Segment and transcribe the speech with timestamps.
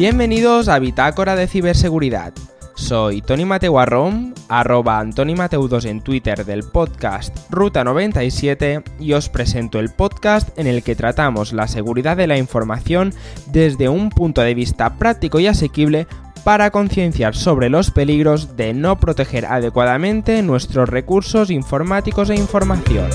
[0.00, 2.32] Bienvenidos a Bitácora de Ciberseguridad.
[2.74, 9.12] Soy Tony Mateu Arrom, arroba Antoni Mateu 2 en Twitter del podcast Ruta 97 y
[9.12, 13.12] os presento el podcast en el que tratamos la seguridad de la información
[13.48, 16.06] desde un punto de vista práctico y asequible
[16.44, 23.10] para concienciar sobre los peligros de no proteger adecuadamente nuestros recursos informáticos e información.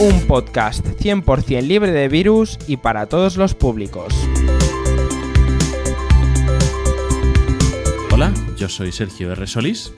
[0.00, 4.12] Un podcast 100% libre de virus y para todos los públicos.
[8.12, 9.46] Hola, yo soy Sergio R.
[9.46, 9.92] Solís,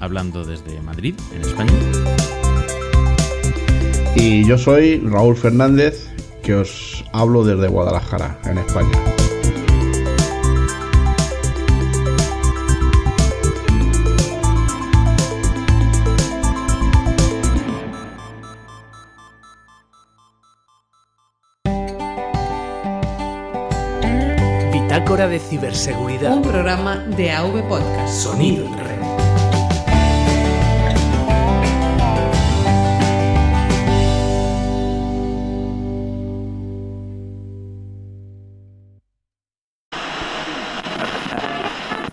[0.00, 1.72] hablando desde Madrid, en España.
[4.16, 6.08] Y yo soy Raúl Fernández,
[6.42, 8.98] que os hablo desde Guadalajara, en España.
[25.12, 26.32] Bitácora de Ciberseguridad.
[26.32, 28.14] Un programa de AV Podcast.
[28.22, 28.92] Sonido en red.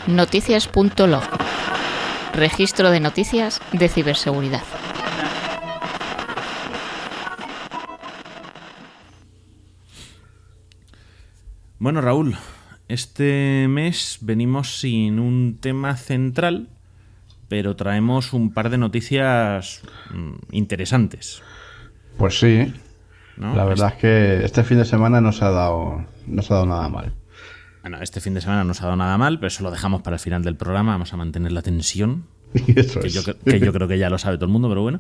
[0.08, 1.24] Noticias.log.
[2.34, 4.64] Registro de noticias de ciberseguridad.
[11.78, 12.36] Bueno, Raúl,
[12.90, 16.68] este mes venimos sin un tema central,
[17.48, 19.82] pero traemos un par de noticias
[20.14, 21.42] mm, interesantes.
[22.18, 22.74] Pues sí,
[23.38, 23.56] ¿no?
[23.56, 26.56] la verdad es que este fin de semana no se ha dado, no se ha
[26.58, 27.14] dado nada mal.
[27.82, 30.02] Bueno, este fin de semana no se ha dado nada mal, pero eso lo dejamos
[30.02, 30.92] para el final del programa.
[30.92, 32.26] Vamos a mantener la tensión,
[32.76, 33.14] Eso que es.
[33.14, 35.00] yo, cre- que yo creo que ya lo sabe todo el mundo, pero bueno.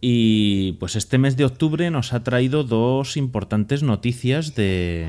[0.00, 5.08] Y pues este mes de octubre nos ha traído dos importantes noticias de,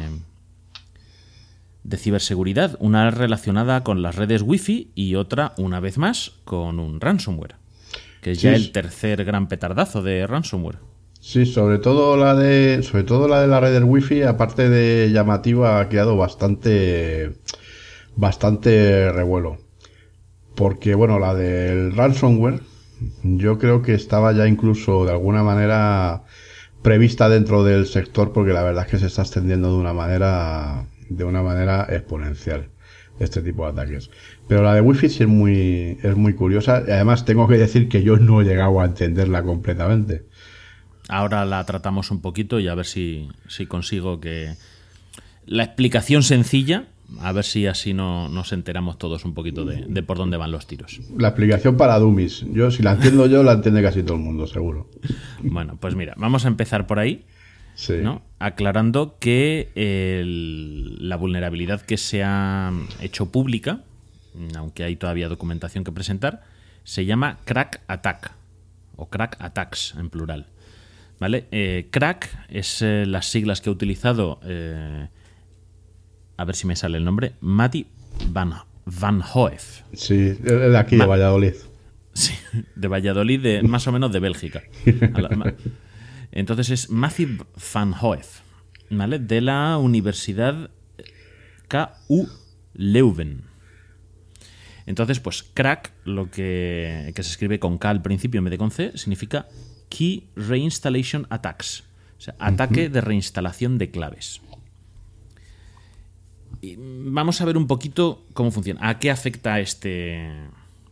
[1.88, 2.78] de ciberseguridad.
[2.80, 7.56] Una relacionada con las redes Wi-Fi y otra, una vez más, con un ransomware.
[8.22, 8.56] Que es ya Sí.
[8.64, 10.78] el tercer gran petardazo de ransomware.
[11.20, 15.12] Sí, sobre todo la de, sobre todo la de la red del wifi, aparte de
[15.12, 17.34] llamativa, ha creado bastante,
[18.16, 19.58] bastante revuelo.
[20.56, 22.62] Porque bueno, la del ransomware,
[23.24, 26.24] yo creo que estaba ya incluso de alguna manera
[26.82, 30.86] prevista dentro del sector, porque la verdad es que se está extendiendo de una manera,
[31.10, 32.70] de una manera exponencial
[33.20, 34.10] este tipo de ataques.
[34.48, 36.84] Pero la de wifi sí es muy, es muy curiosa.
[36.88, 40.26] Y además tengo que decir que yo no he llegado a entenderla completamente.
[41.10, 44.56] Ahora la tratamos un poquito y a ver si, si consigo que...
[45.46, 46.88] La explicación sencilla,
[47.22, 50.52] a ver si así no, nos enteramos todos un poquito de, de por dónde van
[50.52, 51.00] los tiros.
[51.18, 52.46] La explicación para dummies.
[52.52, 54.90] Yo, si la entiendo yo, la entiende casi todo el mundo, seguro.
[55.42, 57.26] Bueno, pues mira, vamos a empezar por ahí,
[57.80, 57.94] Sí.
[58.02, 58.24] ¿no?
[58.40, 62.72] Aclarando que el- la vulnerabilidad que se ha
[63.02, 63.82] hecho pública,
[64.56, 66.44] aunque hay todavía documentación que presentar,
[66.84, 68.32] se llama Crack Attack,
[68.96, 70.48] o Crack Attacks en plural.
[71.20, 71.46] ¿Vale?
[71.52, 75.08] Eh, crack es eh, las siglas que ha utilizado, eh,
[76.38, 77.86] a ver si me sale el nombre, Matti
[78.30, 78.54] Van,
[78.86, 79.82] Van Hoef.
[79.94, 81.54] Sí, es de aquí, de Ma- Valladolid.
[82.14, 82.34] Sí,
[82.76, 84.62] de Valladolid, de, más o menos de Bélgica.
[85.14, 85.54] A la- ma-
[86.38, 88.42] Entonces es Matthew Van Hoef,
[88.92, 89.18] ¿vale?
[89.18, 90.70] De la Universidad
[91.68, 92.28] KU
[92.76, 93.42] Leuven.
[94.86, 98.58] Entonces, pues crack, lo que, que se escribe con K al principio en vez de
[98.60, 99.48] con C, significa
[99.90, 101.84] Key Reinstallation Attacks.
[102.18, 104.40] O sea, ataque de reinstalación de claves.
[106.62, 108.88] Y vamos a ver un poquito cómo funciona.
[108.88, 110.32] ¿A qué afecta este...?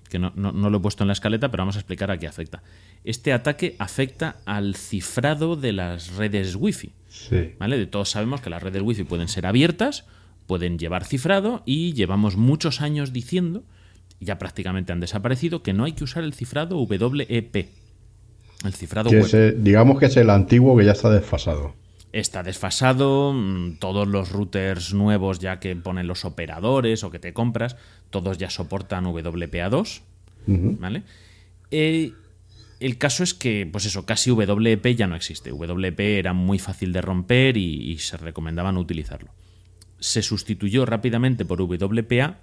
[0.09, 2.17] Que no, no- no lo he puesto en la escaleta, pero vamos a explicar a
[2.17, 2.61] qué afecta.
[3.05, 6.91] Este ataque afecta al cifrado de las redes Wi-Fi.
[7.07, 7.51] Sí.
[7.59, 7.77] ¿Vale?
[7.77, 10.05] De todos sabemos que las redes Wi-Fi pueden ser abiertas,
[10.47, 13.63] pueden llevar cifrado y llevamos muchos años diciendo,
[14.19, 17.69] ya prácticamente han desaparecido, que no hay que usar el cifrado WEP.
[18.63, 19.25] El cifrado Que web.
[19.35, 21.73] es, digamos que es el antiguo que ya está desfasado.
[22.11, 27.34] Está desfasado, mm, todos los routers nuevos ya que ponen los operadores o que te
[27.34, 27.75] compras,
[28.09, 30.01] todos ya soportan WPA2,
[30.47, 31.03] ¿vale?
[31.72, 32.13] Eh,
[32.79, 35.51] el caso es que, pues eso, casi WP ya no existe.
[35.51, 39.31] WP era muy fácil de romper y, y se recomendaba no utilizarlo.
[39.99, 42.39] Se sustituyó rápidamente por WPA,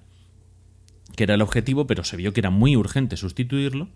[1.17, 3.88] que era el objetivo, pero se vio que era muy urgente sustituirlo,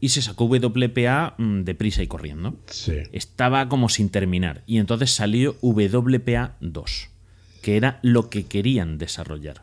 [0.00, 2.94] y se sacó WPA mm, deprisa y corriendo Sí.
[3.12, 4.62] estaba como sin terminar.
[4.66, 7.08] Y entonces salió WPA 2,
[7.62, 9.62] que era lo que querían desarrollar.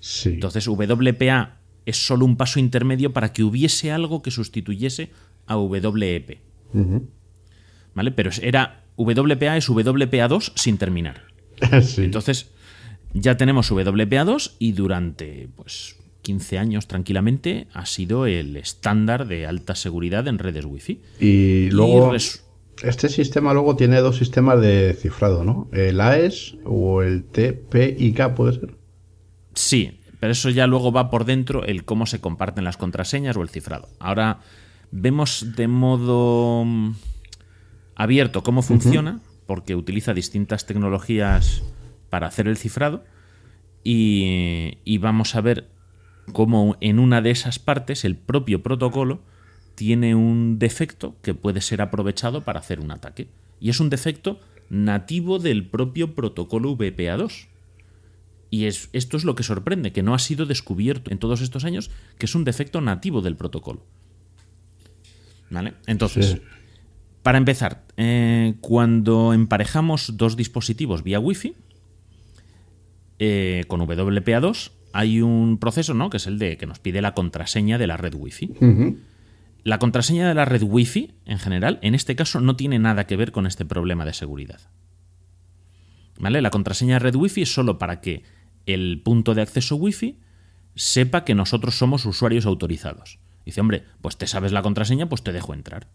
[0.00, 0.30] Sí.
[0.30, 5.10] Entonces WPA es solo un paso intermedio para que hubiese algo que sustituyese
[5.46, 6.38] a WEP.
[7.94, 8.10] ¿Vale?
[8.12, 11.22] Pero era WPA es WPA2 sin terminar.
[11.82, 12.04] Sí.
[12.04, 12.50] Entonces,
[13.14, 19.74] ya tenemos WPA2 y durante pues 15 años tranquilamente ha sido el estándar de alta
[19.74, 21.00] seguridad en redes Wi-Fi.
[21.20, 22.12] Y luego,
[22.82, 25.68] este sistema luego tiene dos sistemas de cifrado, ¿no?
[25.72, 28.74] El AES o el TPIK, ¿puede ser?
[29.54, 33.42] Sí, pero eso ya luego va por dentro el cómo se comparten las contraseñas o
[33.42, 33.88] el cifrado.
[33.98, 34.40] Ahora
[35.00, 36.94] vemos de modo mm,
[37.94, 41.62] abierto cómo funciona, porque utiliza distintas tecnologías
[42.10, 43.04] para hacer el cifrado,
[43.84, 45.68] y, y vamos a ver
[46.32, 49.20] cómo en una de esas partes el propio protocolo
[49.74, 53.28] tiene un defecto que puede ser aprovechado para hacer un ataque.
[53.60, 54.40] Y es un defecto
[54.70, 57.46] nativo del propio protocolo VPA2.
[58.48, 61.64] Y es, esto es lo que sorprende, que no ha sido descubierto en todos estos
[61.64, 63.82] años, que es un defecto nativo del protocolo.
[65.50, 65.74] ¿Vale?
[65.86, 66.40] Entonces, Sí.
[67.22, 71.54] para empezar, eh, cuando emparejamos dos dispositivos vía Wi-Fi
[73.18, 76.10] eh, con WPA2, hay un proceso, ¿no?
[76.10, 78.54] Que es el de que nos pide la contraseña de la red Wi-Fi.
[79.64, 83.16] La contraseña de la red Wi-Fi, en general, en este caso no tiene nada que
[83.16, 84.60] ver con este problema de seguridad.
[86.18, 86.40] ¿Vale?
[86.40, 88.22] La contraseña de red Wi-Fi es solo para que
[88.64, 90.18] el punto de acceso Wi-Fi
[90.74, 93.18] sepa que nosotros somos usuarios autorizados.
[93.46, 95.86] Dice, hombre, pues te sabes la contraseña, pues te dejo entrar.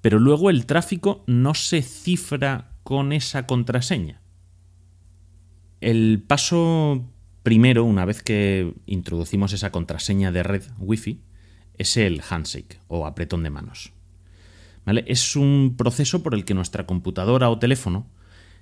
[0.00, 4.22] Pero luego el tráfico no se cifra con esa contraseña.
[5.80, 7.10] El paso
[7.42, 11.20] primero, una vez que introducimos esa contraseña de red Wi-Fi,
[11.76, 13.92] es el handshake o apretón de manos.
[14.86, 15.04] ¿Vale?
[15.08, 18.06] Es un proceso por el que nuestra computadora o teléfono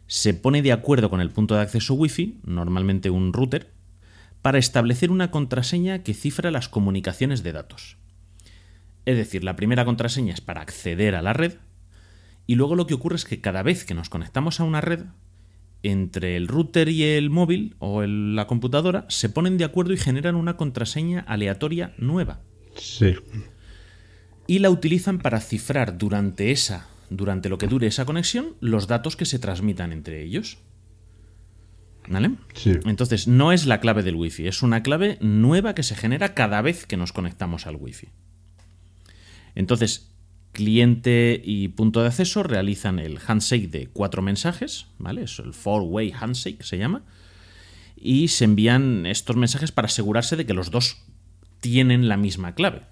[0.07, 3.71] se pone de acuerdo con el punto de acceso Wi-Fi, normalmente un router,
[4.43, 7.97] para establecer una contraseña que cifra las comunicaciones de datos.
[9.07, 11.55] Es decir, la primera contraseña es para acceder a la red
[12.47, 15.05] y luego lo que ocurre es que cada vez que nos conectamos a una red,
[15.85, 19.97] entre el router y el móvil o el- la computadora se ponen de acuerdo y
[19.97, 22.41] generan una contraseña aleatoria nueva
[22.77, 23.15] Sí.
[24.47, 29.17] y la utilizan para cifrar durante esa durante lo que dure esa conexión los datos
[29.17, 30.59] que se transmitan entre ellos.
[32.09, 32.33] ¿Vale?
[32.55, 32.73] Sí.
[32.85, 36.61] Entonces, no es la clave del Wi-Fi, es una clave nueva que se genera cada
[36.61, 38.09] vez que nos conectamos al Wi-Fi.
[39.55, 40.11] Entonces,
[40.53, 45.25] cliente y punto de acceso realizan el handshake de cuatro mensajes, ¿vale?
[45.25, 47.03] Es el four-way handshake, se llama.
[47.97, 51.03] Y se envían estos mensajes para asegurarse de que los dos
[51.61, 52.83] tienen la misma clave.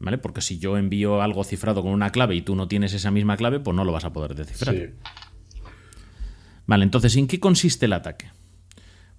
[0.00, 0.18] ¿Vale?
[0.18, 3.36] Porque si yo envío algo cifrado con una clave y tú no tienes esa misma
[3.36, 4.74] clave, pues no lo vas a poder descifrar.
[4.74, 4.86] Sí.
[6.68, 8.30] Vale, entonces, ¿en qué consiste el ataque?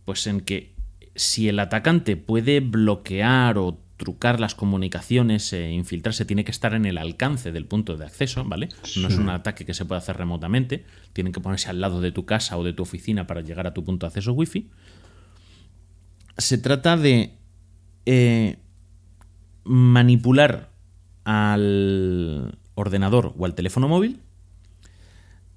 [0.06, 0.75] Pues en que
[1.16, 6.86] si el atacante puede bloquear o trucar las comunicaciones e infiltrarse, tiene que estar en
[6.86, 8.69] el alcance del punto de acceso, ¿vale?
[8.98, 12.12] No es un ataque que se puede hacer remotamente, tienen que ponerse al lado de
[12.12, 14.69] tu casa o de tu oficina para llegar a tu punto de acceso wifi.
[16.38, 17.34] Se trata de
[18.06, 18.60] eh,
[19.63, 20.72] manipular
[21.24, 24.22] al ordenador o al teléfono móvil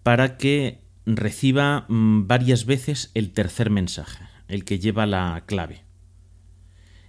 [0.03, 5.85] para que reciba mm, varias veces el tercer mensaje, el que lleva la clave.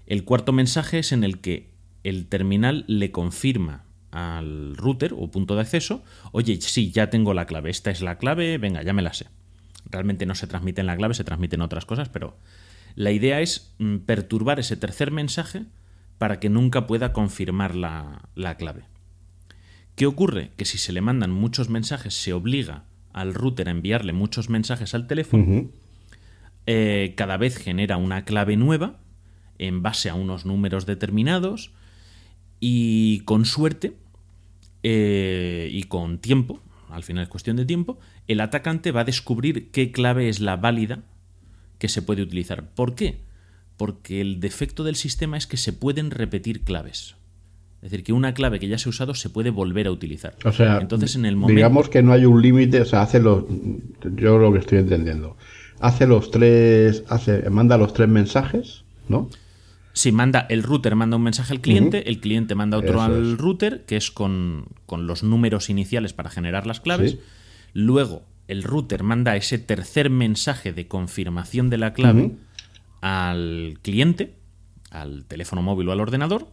[0.05, 1.71] El cuarto mensaje es en el que
[2.03, 7.45] el terminal le confirma al router o punto de acceso, oye, sí, ya tengo la
[7.45, 9.27] clave, esta es la clave, venga, ya me la sé.
[9.85, 12.37] Realmente no se transmite la clave, se transmiten otras cosas, pero
[12.95, 15.65] la idea es mm, perturbar ese tercer mensaje
[16.17, 18.83] para que nunca pueda confirmar la, la clave.
[19.95, 20.51] ¿Qué ocurre?
[20.57, 24.93] Que si se le mandan muchos mensajes, se obliga al router a enviarle muchos mensajes
[24.93, 25.69] al teléfono.
[26.65, 28.99] Eh, cada vez genera una clave nueva
[29.57, 31.71] en base a unos números determinados
[32.59, 33.93] y con suerte
[34.81, 39.71] eh, y con tiempo, al final es cuestión de tiempo, el atacante va a descubrir
[39.71, 41.03] qué clave es la válida
[41.79, 42.69] que se puede utilizar.
[42.69, 43.19] ¿Por qué?
[43.77, 47.15] Porque el defecto del sistema es que se pueden repetir claves.
[47.83, 50.35] Es decir, que una clave que ya se ha usado se puede volver a utilizar.
[50.45, 51.57] O sea, Entonces, en el momento.
[51.57, 53.43] digamos que no hay un límite, o sea, hace los.
[54.15, 55.35] Yo lo que estoy entendiendo.
[55.81, 57.03] Hace los tres.
[57.09, 59.29] Hace, manda los tres mensajes, ¿no?
[59.91, 63.33] Si manda el router manda un mensaje al cliente, el cliente manda otro Eso al
[63.33, 63.37] es.
[63.37, 67.11] router, que es con, con los números iniciales para generar las claves.
[67.11, 67.19] Sí.
[67.73, 72.31] Luego, el router manda ese tercer mensaje de confirmación de la clave
[73.01, 74.35] al cliente,
[74.89, 76.47] al teléfono móvil o al ordenador.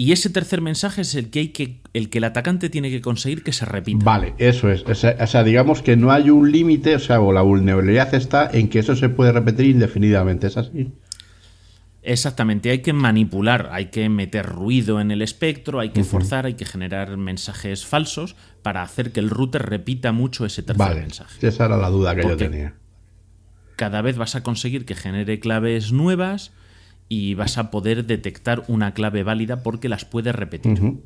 [0.00, 3.00] Y ese tercer mensaje es el que, hay que, el que el atacante tiene que
[3.00, 4.04] conseguir que se repita.
[4.04, 4.84] Vale, eso es.
[4.84, 8.14] O sea, o sea, digamos que no hay un límite, o sea, o la vulnerabilidad
[8.14, 10.92] está en que eso se puede repetir indefinidamente, ¿es así?
[12.04, 16.54] Exactamente, hay que manipular, hay que meter ruido en el espectro, hay que forzar, hay
[16.54, 21.44] que generar mensajes falsos para hacer que el router repita mucho ese tercer Vale, mensaje.
[21.44, 22.74] esa era la duda que yo tenía.
[23.74, 26.52] Cada vez vas a conseguir que genere claves nuevas
[27.08, 31.00] y vas a poder detectar una clave válida porque las puedes repetir.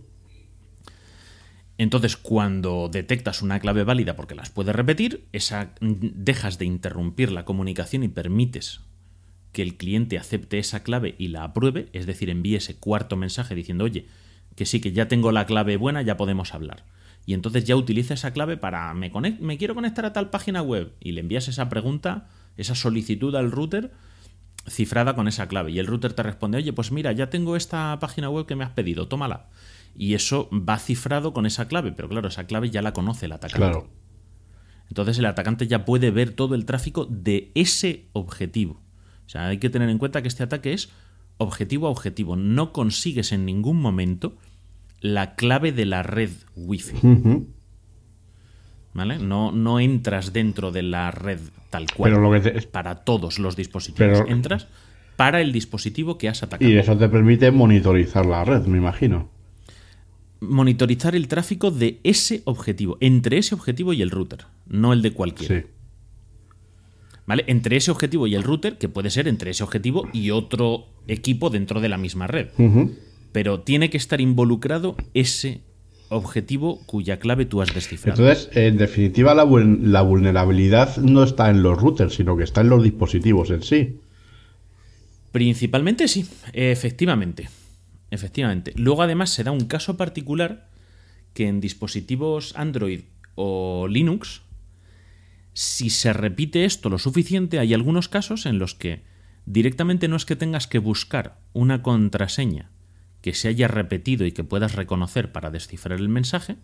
[1.79, 7.45] Entonces, cuando detectas una clave válida porque las puedes repetir, esa, dejas de interrumpir la
[7.45, 8.81] comunicación y permites
[9.53, 13.55] que el cliente acepte esa clave y la apruebe, es decir, envíe ese cuarto mensaje
[13.55, 14.07] diciendo, oye,
[14.57, 16.85] que sí, que ya tengo la clave buena, ya podemos hablar.
[17.27, 20.93] Y entonces ya utiliza esa clave para, me, me quiero conectar a tal página web
[21.01, 23.93] y le envías esa pregunta, esa solicitud al router
[24.69, 25.73] cifrada con esa clave.
[25.73, 28.65] Y el router te responde, oye, pues mira, ya tengo esta página web que me
[28.65, 29.49] has pedido, tómala.
[29.97, 33.33] Y eso va cifrado con esa clave, pero claro, esa clave ya la conoce el
[33.33, 33.59] atacante.
[33.59, 33.91] Claro.
[34.89, 38.83] Entonces el atacante ya puede ver todo el tráfico de ese objetivo.
[39.27, 40.91] O sea, hay que tener en cuenta que este ataque es
[41.39, 42.37] objetivo a objetivo.
[42.37, 44.37] No consigues en ningún momento
[45.01, 46.97] la clave de la red Wi-Fi.
[48.95, 49.19] ¿Vale?
[49.19, 51.39] No, no entras dentro de la red
[51.71, 52.11] tal cual.
[52.13, 54.19] Pero lo que te- Para todos los dispositivos.
[54.21, 54.67] Pero- Entras
[55.17, 56.71] para el dispositivo que has atacado.
[56.71, 59.31] Y eso te permite monitorizar la red, me imagino.
[60.41, 62.97] Monitorizar el tráfico de ese objetivo.
[63.01, 64.47] Entre ese objetivo y el router.
[64.67, 65.61] No el de cualquiera.
[65.61, 65.67] Sí.
[67.27, 67.45] ¿Vale?
[67.47, 71.51] Entre ese objetivo y el router, que puede ser entre ese objetivo y otro equipo
[71.51, 72.49] dentro de la misma red.
[73.31, 75.61] Pero tiene que estar involucrado ese
[76.13, 78.23] objetivo cuya clave tú has descifrado.
[78.23, 82.61] Entonces, en definitiva, la, vul- la vulnerabilidad no está en los routers, sino que está
[82.61, 84.01] en los dispositivos en sí.
[85.33, 87.49] Principalmente sí, efectivamente.
[88.11, 88.75] Efectivamente.
[88.77, 90.69] Luego además se da un caso particular
[91.33, 93.01] que en dispositivos Android
[93.35, 94.43] o Linux,
[95.55, 99.01] si se repite esto lo suficiente, hay algunos casos en los que
[99.47, 102.71] directamente no es que tengas que buscar una contraseña
[103.23, 106.57] que se haya repetido y que puedas reconocer para descifrar el mensaje,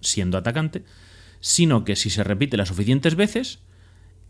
[0.00, 0.84] siendo atacante,
[1.40, 3.58] sino que si se repite las suficientes veces,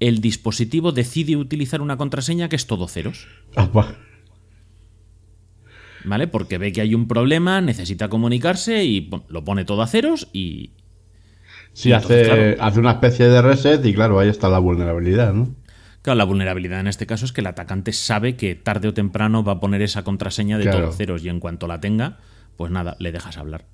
[0.00, 3.28] el dispositivo decide utilizar una contraseña que es todo ceros.
[3.54, 3.94] Ah, va.
[6.04, 6.26] ¿Vale?
[6.26, 10.72] Porque ve que hay un problema, necesita comunicarse y lo pone todo a ceros y.
[11.72, 12.68] Sí, Y hace, entonces, claro.
[12.68, 15.54] hace una especie de reset y claro, ahí está la vulnerabilidad, ¿no?
[16.04, 19.42] Claro, la vulnerabilidad en este caso es que el atacante sabe que tarde o temprano
[19.42, 20.80] va a poner esa contraseña de Claro.
[20.80, 22.18] todo a ceros y en cuanto la tenga,
[22.58, 23.64] pues nada, le dejas hablar.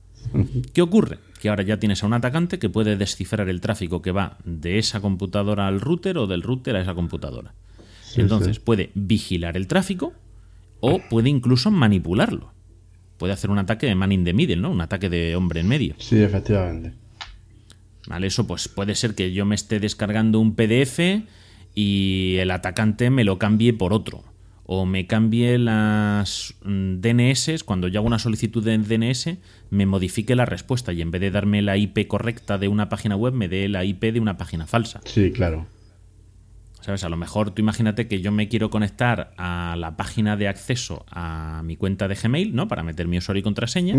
[0.72, 1.18] ¿Qué ocurre?
[1.40, 4.78] Que ahora ya tienes a un atacante que puede descifrar el tráfico que va de
[4.78, 7.52] esa computadora al router o del router a esa computadora.
[8.16, 8.62] Entonces sí.
[8.64, 10.12] puede vigilar el tráfico
[10.78, 12.52] o puede incluso manipularlo.
[13.18, 14.70] Puede hacer un ataque de man in the middle, ¿no?
[14.70, 15.96] Un ataque de hombre en medio.
[15.98, 16.92] Sí, efectivamente.
[18.06, 18.28] ¿Vale?
[18.28, 21.00] Eso pues puede ser que yo me esté descargando un PDF
[21.74, 24.24] y el atacante me lo cambie por otro.
[24.72, 29.38] O me cambie las mm, DNS, cuando yo hago una solicitud de DNS,
[29.70, 33.16] me modifique la respuesta y en vez de darme la IP correcta de una página
[33.16, 35.00] web, me dé la IP de una página falsa.
[35.04, 35.66] Sí, claro.
[36.82, 37.04] ¿Sabes?
[37.04, 41.04] A lo mejor tú imagínate que yo me quiero conectar a la página de acceso
[41.10, 42.68] a mi cuenta de Gmail, ¿no?
[42.68, 43.96] Para meter mi usuario y contraseña.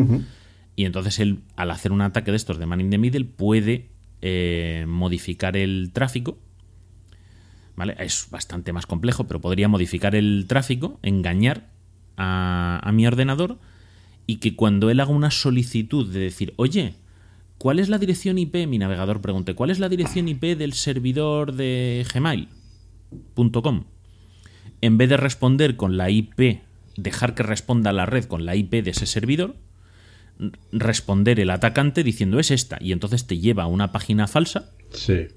[0.75, 3.89] Y entonces él, al hacer un ataque de estos de man in the middle, puede
[4.21, 6.39] eh, modificar el tráfico.
[7.75, 7.95] ¿Vale?
[7.99, 11.69] Es bastante más complejo, pero podría modificar el tráfico, engañar
[12.17, 13.59] a, a mi ordenador
[14.27, 16.95] y que cuando él haga una solicitud de decir, oye,
[17.57, 18.67] ¿cuál es la dirección IP?
[18.67, 23.85] Mi navegador pregunte, ¿cuál es la dirección IP del servidor de gmail.com?
[24.81, 26.61] En vez de responder con la IP,
[26.97, 29.55] dejar que responda la red con la IP de ese servidor,
[30.71, 35.27] responder el atacante diciendo es esta y entonces te lleva a una página falsa Sí.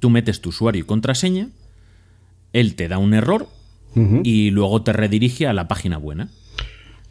[0.00, 1.48] Tú metes tu usuario y contraseña,
[2.52, 3.46] él te da un error
[4.24, 6.28] y luego te redirige a la página buena.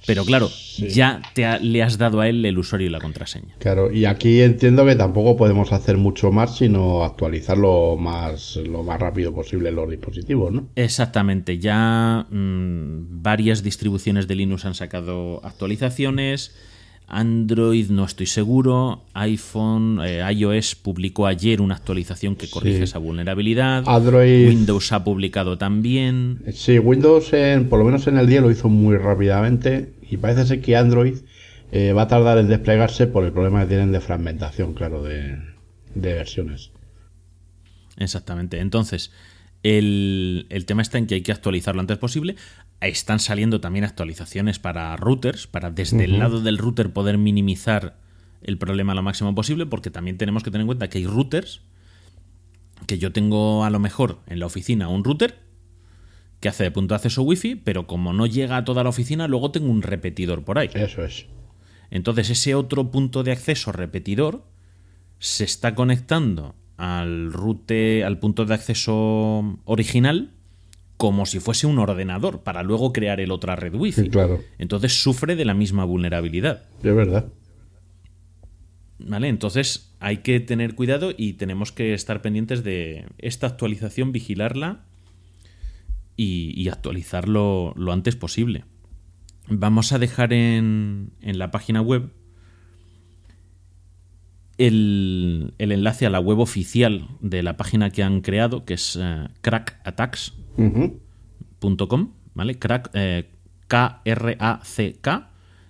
[0.08, 3.54] Pero claro, ya te ha- le has dado a él el usuario y la contraseña.
[3.60, 8.98] Claro, y aquí entiendo que tampoco podemos hacer mucho más, sino actualizarlo más, lo más
[9.00, 10.68] rápido posible los dispositivos, ¿no?
[10.76, 16.56] Exactamente, ya mm, varias distribuciones de Linux han sacado actualizaciones.
[17.10, 19.04] Android no estoy seguro.
[19.14, 22.84] iPhone, eh, iOS publicó ayer una actualización que corrige Sí.
[22.84, 23.84] esa vulnerabilidad.
[23.88, 26.42] Android- Windows ha publicado también.
[26.54, 30.46] Sí, Windows, en- por lo menos en el día, lo hizo muy rápidamente y parece
[30.46, 31.16] ser que Android
[31.72, 35.38] eh, va a tardar en desplegarse por el problema que tienen de fragmentación, claro, de,
[35.94, 36.72] de versiones.
[37.98, 38.60] Exactamente.
[38.60, 39.12] Entonces,
[39.62, 42.36] el, el tema está en que hay que actualizarlo lo antes posible.
[42.82, 48.00] Están saliendo también actualizaciones para routers, para desde el lado del router poder minimizar
[48.42, 51.62] el problema lo máximo posible, porque también tenemos que tener en cuenta que hay routers
[52.88, 55.40] que yo tengo a lo mejor en la oficina un router
[56.40, 59.28] que hace de punto de acceso wifi, pero como no llega a toda la oficina,
[59.28, 60.70] luego tengo un repetidor por ahí.
[60.74, 61.26] Eso es.
[61.92, 64.46] Entonces ese otro punto de acceso repetidor
[65.18, 70.32] se está conectando al rute, al punto de acceso original,
[71.00, 74.02] como si fuese un ordenador, para luego crear el otra red wifi.
[74.02, 74.42] Sí, claro.
[74.58, 76.64] Entonces sufre de la misma vulnerabilidad.
[76.84, 77.32] Es verdad.
[78.98, 79.30] ¿Vale?
[79.30, 84.88] Entonces hay que tener cuidado y tenemos que estar pendientes de esta actualización, vigilarla
[86.18, 88.66] y, y actualizarlo lo antes posible.
[89.48, 92.12] Vamos a dejar en, en la página web
[94.58, 99.00] el, el enlace a la web oficial de la página que han creado, que es
[100.60, 100.92] eh,
[101.62, 102.12] Ujú.
[102.36, 102.60] ¿vale?
[102.60, 103.30] Crack, eh,
[103.68, 105.30] K-R-A-C-K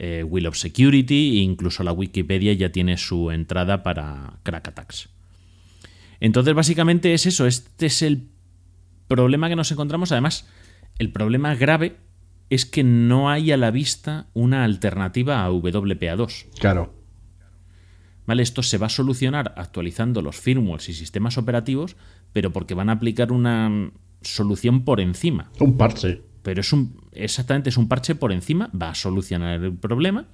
[0.01, 5.09] Eh, Wheel of Security, e incluso la Wikipedia ya tiene su entrada para Crack Attacks.
[6.21, 7.45] Entonces, básicamente es eso.
[7.45, 8.29] Este es el
[9.09, 10.13] problema que nos encontramos.
[10.13, 10.47] Además,
[10.99, 11.97] el problema grave
[12.49, 16.45] es que no hay a la vista una alternativa a WPA2.
[16.59, 16.93] Claro.
[18.25, 18.43] ¿Vale?
[18.43, 21.97] Esto se va a solucionar actualizando los firmwares y sistemas operativos,
[22.31, 23.91] pero porque van a aplicar una
[24.21, 25.51] solución por encima.
[25.59, 26.21] Un parche.
[26.43, 27.01] Pero es un.
[27.11, 30.27] Exactamente, es un parche por encima, va a solucionar el problema.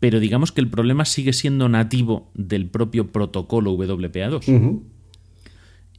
[0.00, 4.56] Pero digamos que el problema sigue siendo nativo del propio protocolo WPA2.
[4.56, 4.84] Ujú.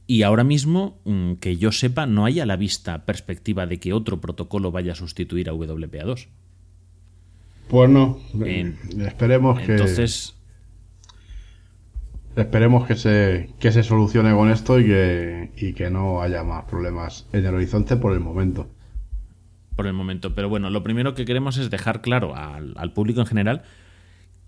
[0.06, 3.92] Y ahora mismo, mm, que yo sepa, no hay a la vista perspectiva de que
[3.92, 6.28] otro protocolo vaya a sustituir a WPA2.
[7.68, 8.18] Pues no.
[8.98, 9.72] Esperemos que.
[9.72, 10.34] Entonces,
[12.36, 16.64] Esperemos que se, que se solucione con esto y que, y que no haya más
[16.64, 18.68] problemas en el horizonte por el momento.
[19.80, 20.34] Por el momento.
[20.34, 23.62] Pero bueno, lo primero que queremos es dejar claro al, al público en general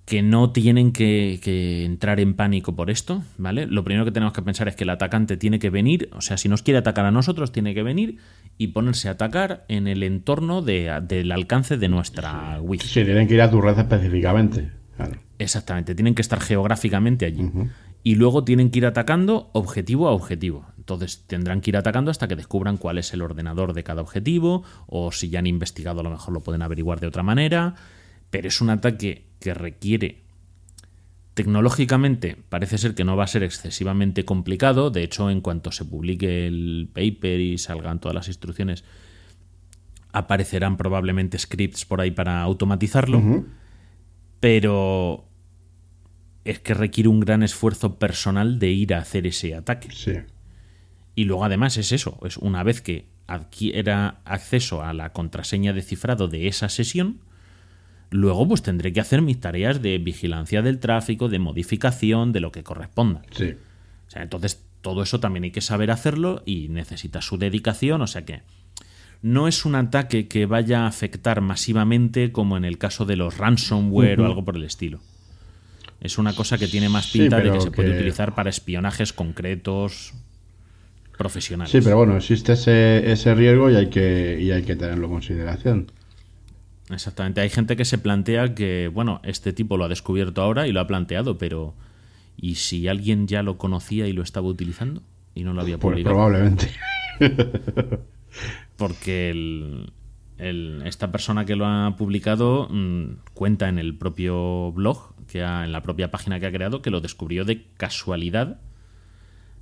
[0.05, 3.67] que no tienen que, que entrar en pánico por esto, ¿vale?
[3.67, 6.37] Lo primero que tenemos que pensar es que el atacante tiene que venir, o sea,
[6.37, 8.19] si nos quiere atacar a nosotros, tiene que venir
[8.59, 12.87] y ponerse a atacar en el entorno de- del alcance de nuestra Wi-Fi.
[12.87, 14.71] Sí, tienen que ir a tu red específicamente.
[14.97, 15.19] Claro.
[15.39, 17.49] Exactamente, tienen que estar geográficamente allí.
[18.03, 20.67] Y luego tienen que ir atacando objetivo a objetivo.
[20.77, 24.65] Entonces tendrán que ir atacando hasta que descubran cuál es el ordenador de cada objetivo,
[24.87, 27.75] o si ya han investigado a lo mejor lo pueden averiguar de otra manera.
[28.31, 30.23] Pero es un ataque que requiere...
[31.35, 34.91] Tecnológicamente parece ser que no va a ser excesivamente complicado.
[34.91, 38.85] De hecho, en cuanto se publique el paper y salgan todas las instrucciones,
[40.13, 43.47] aparecerán probablemente scripts por ahí para automatizarlo
[44.43, 45.29] pero
[46.45, 49.89] es que requiere un gran esfuerzo personal de ir a hacer ese ataque.
[49.93, 50.15] Sí.
[51.15, 55.83] Y luego además es eso, es una vez que adquiera acceso a la contraseña de
[55.83, 57.21] cifrado de esa sesión,
[58.11, 62.53] luego pues tendré que hacer mis tareas de vigilancia del tráfico, de modificación, de lo
[62.53, 63.23] que corresponda.
[63.31, 63.55] Sí.
[64.07, 68.07] O sea, entonces todo eso también hay que saber hacerlo y necesita su dedicación, o
[68.07, 68.43] sea que
[69.23, 73.39] no es un ataque que vaya a afectar masivamente como en el caso de los
[73.39, 75.01] ransomware o algo por el estilo.
[76.03, 78.35] Es una cosa que tiene más Sí, pinta de pero que se puede que- utilizar
[78.35, 80.13] para espionajes concretos
[81.17, 81.71] profesionales.
[81.71, 85.13] Sí, pero bueno, existe ese, ese riesgo y hay, que, y hay que tenerlo en
[85.13, 85.93] consideración.
[86.91, 87.41] Exactamente.
[87.41, 90.81] Hay gente que se plantea que, bueno, este tipo lo ha descubierto ahora y lo
[90.81, 91.75] ha planteado, pero
[92.37, 95.03] ¿y si alguien ya lo conocía y lo estaba utilizando
[95.35, 96.17] y no lo había Pues publicado?
[96.17, 96.69] probablemente.
[98.77, 99.93] porque el-
[100.39, 105.65] el- esta persona que lo ha publicado mm, cuenta en el propio blog, que ha-
[105.65, 108.61] en la propia página que ha creado, que lo descubrió de casualidad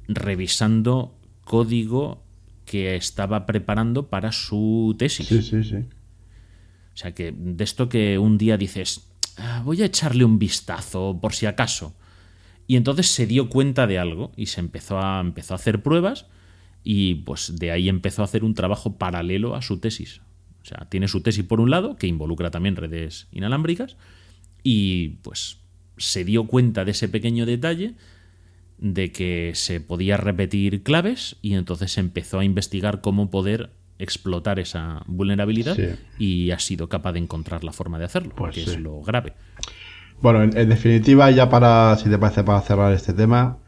[0.09, 2.23] revisando código
[2.65, 5.27] que estaba preparando para su tesis.
[5.27, 5.77] Sí, sí, sí.
[5.77, 11.19] O sea que de esto que un día dices, "Ah, voy a echarle un vistazo
[11.21, 11.95] por si acaso.
[12.67, 16.27] Y entonces se dio cuenta de algo y se empezó a, empezó a hacer pruebas
[16.85, 20.21] y pues de ahí empezó a hacer un trabajo paralelo a su tesis.
[20.63, 23.97] O sea, tiene su tesis por un lado, que involucra también redes inalámbricas,
[24.63, 25.59] y pues
[25.97, 27.95] se dio cuenta de ese pequeño detalle
[28.79, 35.03] de que se podía repetir claves y entonces empezó a investigar cómo poder explotar esa
[35.07, 35.89] vulnerabilidad Sí.
[36.19, 38.71] y ha sido capaz de encontrar la forma de hacerlo, Pues que sí.
[38.71, 39.35] es lo grave.
[40.23, 43.59] Bueno, en, en definitiva, ya para, si te parece, para cerrar este tema,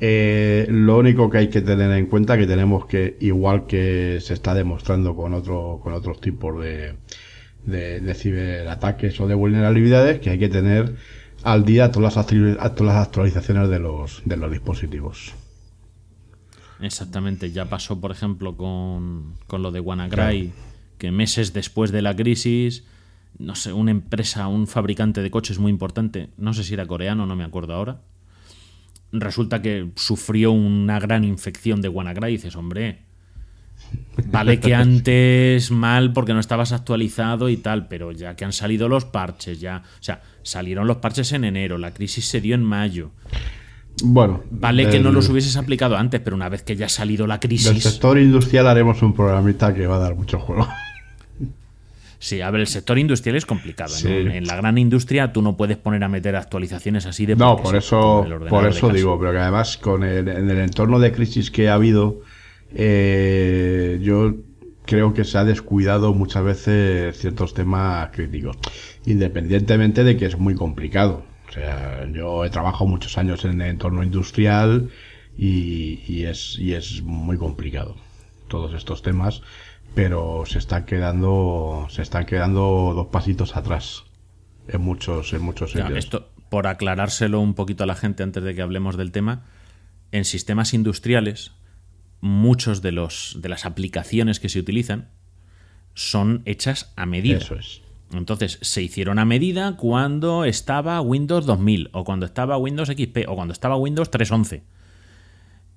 [0.00, 4.34] eh, lo único que hay que tener en cuenta que tenemos que, igual que se
[4.34, 6.94] está demostrando con otro, con otros tipos de,
[7.64, 10.96] de, de ciberataques o de vulnerabilidades que hay que tener
[11.42, 15.34] al día las, todas las actualizaciones de los, de los dispositivos.
[16.80, 20.52] Exactamente, ya pasó, por ejemplo, con, con lo de WannaCry,
[20.98, 22.84] que meses después de la crisis,
[23.38, 27.26] no sé, una empresa, un fabricante de coches muy importante, no sé si era coreano,
[27.26, 28.00] no me acuerdo ahora,
[29.12, 33.09] resulta que sufrió una gran infección de WannaCry y dices, hombre,
[34.26, 38.88] vale que antes mal porque no estabas actualizado y tal, pero ya que han salido
[38.88, 42.62] los parches, ya, o sea, salieron los parches en enero, la crisis se dio en
[42.64, 43.10] mayo.
[44.02, 46.90] Bueno, Vale que del- no los hubieses aplicado antes, pero una vez que ya ha
[46.90, 47.82] salido la Del crisis.
[47.82, 50.66] sector industrial haremos un programita que va a dar mucho juego.
[52.22, 53.88] Sí, a ver, el sector industrial es complicado.
[53.88, 54.06] Sí.
[54.06, 57.74] En, la gran industria tú no puedes poner a meter actualizaciones así de No, por
[57.74, 61.70] eso, por eso digo, pero que además con el, en el entorno de crisis que
[61.70, 62.20] ha habido,
[62.74, 64.34] eh, yo
[64.84, 68.56] creo que se ha descuidado muchas veces ciertos temas críticos,
[69.06, 71.24] independientemente de que es muy complicado.
[71.48, 74.90] O sea, yo he trabajado muchos años en el entorno industrial
[75.36, 77.96] y, y es, y es muy complicado
[78.48, 79.42] todos estos temas,
[79.94, 84.04] pero se están quedando, se están quedando dos pasitos atrás
[84.68, 88.62] en muchos, en muchos esto, por aclarárselo un poquito a la gente antes de que
[88.62, 89.46] hablemos del tema,
[90.12, 91.52] en sistemas industriales,
[92.20, 95.08] muchos de los de las aplicaciones que se utilizan
[95.94, 97.38] son hechas a medida.
[97.38, 97.82] Eso es.
[98.12, 103.36] Entonces, se hicieron a medida cuando estaba Windows 2000, o cuando estaba Windows XP, o
[103.36, 104.62] cuando estaba Windows 3.11.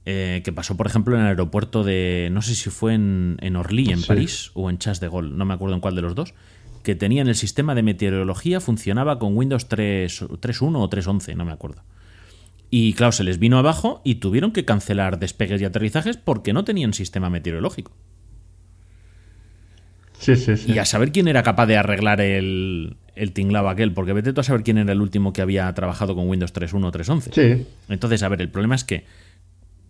[0.06, 2.30] Eh, que pasó, por ejemplo, en el aeropuerto de.
[2.32, 4.08] No sé si fue en, en Orly, en Sí.
[4.08, 6.34] París, o en Chas de Gaulle, no me acuerdo en cuál de los dos.
[6.84, 11.54] Que tenían el sistema de meteorología, funcionaba con Windows 3 3.1 o 3.11, no me
[11.54, 11.84] acuerdo.
[12.76, 16.64] Y claro, se les vino abajo y tuvieron que cancelar despegues y aterrizajes porque no
[16.64, 17.92] tenían sistema meteorológico.
[20.18, 20.72] Sí, sí, sí.
[20.72, 24.42] Y a saber quién era capaz de arreglar el, el tinglado aquel, porque vete tú
[24.42, 27.32] a saber quién era el último que había trabajado con Windows 3.1 o 3.11.
[27.32, 29.06] Sí, Entonces, a ver, el problema es que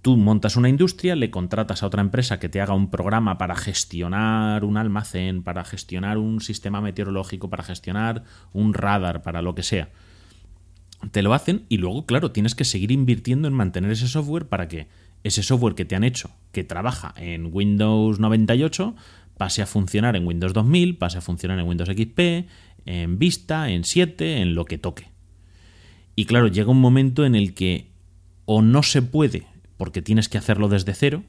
[0.02, 3.56] tú montas una industria, le contratas a otra empresa que te haga un programa para
[3.56, 9.64] gestionar un almacén, para gestionar un sistema meteorológico, para gestionar un radar, para lo que
[9.64, 9.88] sea.
[11.12, 14.68] Te lo hacen y luego, claro, tienes que seguir invirtiendo en mantener ese software para
[14.68, 14.88] que
[15.24, 18.96] ese software que te han hecho, que trabaja en Windows 98,
[19.38, 22.48] pase a funcionar en Windows 2000, pase a funcionar en Windows XP,
[22.86, 25.08] en Vista, en 7, en lo que toque.
[26.16, 27.88] Y claro, llega un momento en el que
[28.46, 31.24] o no se puede, porque tienes que hacerlo desde cero,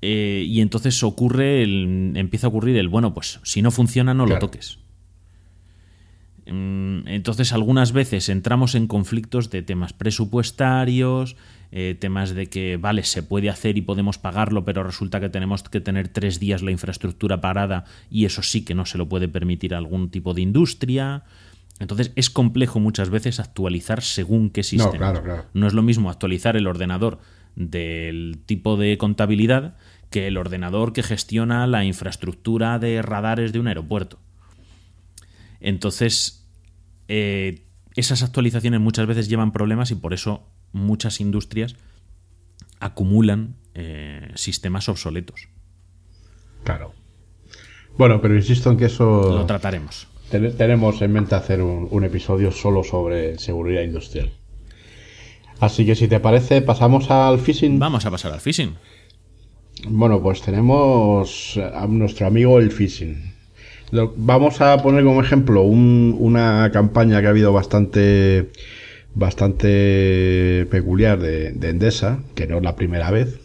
[0.00, 4.26] eh, y entonces ocurre el, empieza a ocurrir el, bueno, pues si no funciona no
[4.26, 4.78] lo toques.
[6.50, 11.36] Mm, Entonces algunas veces entramos en conflictos de temas presupuestarios,
[11.70, 15.62] eh, temas de que, vale, se puede hacer y podemos pagarlo, pero resulta que tenemos
[15.62, 19.28] que tener tres días la infraestructura parada y eso sí que no se lo puede
[19.28, 21.24] permitir algún tipo de industria.
[21.78, 24.96] Entonces es complejo muchas veces actualizar según qué sistema.
[24.96, 25.44] claro, claro.
[25.52, 27.20] No es lo mismo actualizar el ordenador
[27.54, 29.76] del tipo de contabilidad
[30.10, 34.18] que el ordenador que gestiona la infraestructura de radares de un aeropuerto.
[35.60, 36.37] Entonces,
[37.08, 37.64] eh,
[37.96, 41.74] esas actualizaciones muchas veces llevan problemas y por eso muchas industrias
[42.80, 45.48] acumulan eh, sistemas obsoletos.
[46.64, 46.92] claro.
[47.96, 50.06] Bueno, pero insisto en que Lo eso trataremos.
[50.30, 54.30] ten- tenemos en mente hacer un, un episodio solo sobre seguridad industrial.
[55.58, 57.80] Así que si te parece, pasamos al phishing.
[57.80, 58.76] Vamos a pasar al phishing.
[59.88, 63.34] Bueno, pues tenemos a nuestro amigo el phishing.
[63.92, 68.50] Vamos a poner como ejemplo un- una campaña que ha habido bastante
[69.14, 73.40] bastante peculiar de, de Endesa, que no es la primera vez,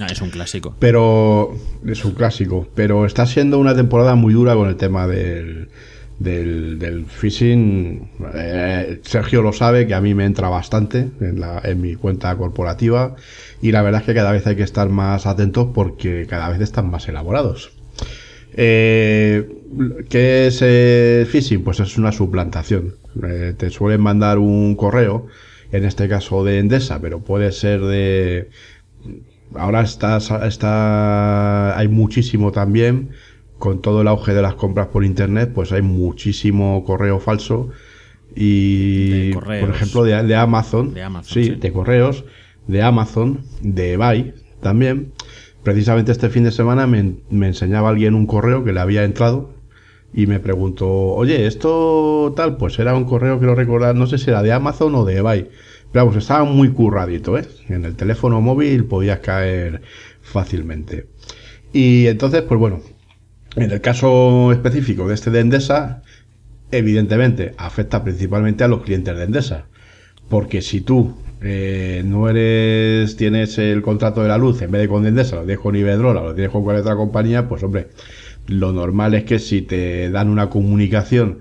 [0.00, 0.74] Ah, es un clásico.
[0.78, 1.54] pero
[1.86, 2.66] es un clásico.
[2.74, 5.68] Pero está siendo una temporada muy dura con el tema del,
[6.18, 8.10] del, del phishing.
[8.34, 12.34] Eh, Sergio lo sabe, que a mí me entra bastante en, la, en mi cuenta
[12.36, 13.16] corporativa.
[13.60, 16.60] Y la verdad es que cada vez hay que estar más atentos porque cada vez
[16.60, 17.72] están más elaborados.
[18.54, 19.48] Eh,
[20.08, 21.62] ¿Qué es phishing?
[21.62, 22.94] Pues es una suplantación.
[23.22, 25.26] Eh, te suelen mandar un correo,
[25.70, 28.50] en este caso de Endesa, pero puede ser de,
[29.54, 33.10] ahora está, está hay muchísimo también
[33.58, 37.70] con todo el auge de las compras por internet pues hay muchísimo correo falso
[38.34, 41.54] y por ejemplo de, de Amazon, De Amazon, sí, sí.
[41.56, 42.24] de correos
[42.66, 45.12] de Amazon de eBay también
[45.62, 49.54] precisamente este fin de semana me, enseñaba alguien un correo que le había entrado
[50.14, 54.30] y me preguntó, oye, esto tal, pues era un correo, quiero recordar, no sé si
[54.30, 55.48] era de Amazon o de eBay.
[55.90, 57.46] Pero vamos, estaba muy curradito, ¿eh?
[57.68, 59.82] En el teléfono móvil podías caer
[60.22, 61.06] fácilmente.
[61.72, 62.80] Y entonces, pues bueno,
[63.54, 66.02] En el caso específico de este de Endesa,
[66.70, 69.66] evidentemente afecta principalmente a los clientes de Endesa.
[70.30, 74.88] Porque si tú eh, no eres, tienes el contrato de la luz en vez de
[74.88, 77.88] con Endesa, lo tienes con Iberdrola, lo tienes con cualquier otra compañía, pues hombre,
[78.46, 81.40] lo normal es que si te dan una comunicación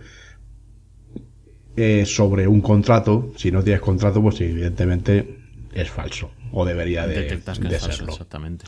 [1.77, 5.37] eh, sobre un contrato, si no tienes contrato, pues evidentemente
[5.73, 6.31] es falso.
[6.51, 8.11] O debería de, de falso, serlo.
[8.11, 8.65] exactamente.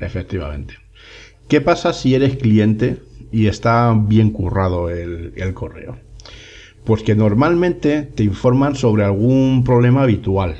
[0.00, 0.74] Efectivamente.
[1.48, 2.98] ¿Qué pasa si eres cliente
[3.30, 5.98] y está bien currado el, el correo?
[6.84, 10.56] Pues que normalmente te informan sobre algún problema habitual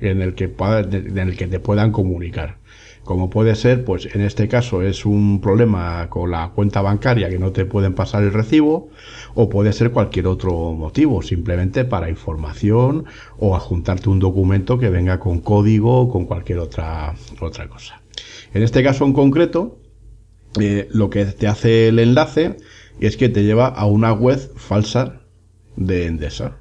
[0.00, 2.58] en el que, en el que te puedan comunicar.
[3.04, 7.38] Como puede ser, pues en este caso es un problema con la cuenta bancaria que
[7.38, 8.90] no te pueden pasar el recibo,
[9.34, 13.06] o puede ser cualquier otro motivo, simplemente para información
[13.38, 18.00] o adjuntarte un documento que venga con código o con cualquier otra, otra cosa.
[18.52, 19.80] En este caso en concreto,
[20.60, 22.56] eh, lo que te hace el enlace
[23.00, 25.22] es que te lleva a una web falsa
[25.76, 26.58] de Endesa,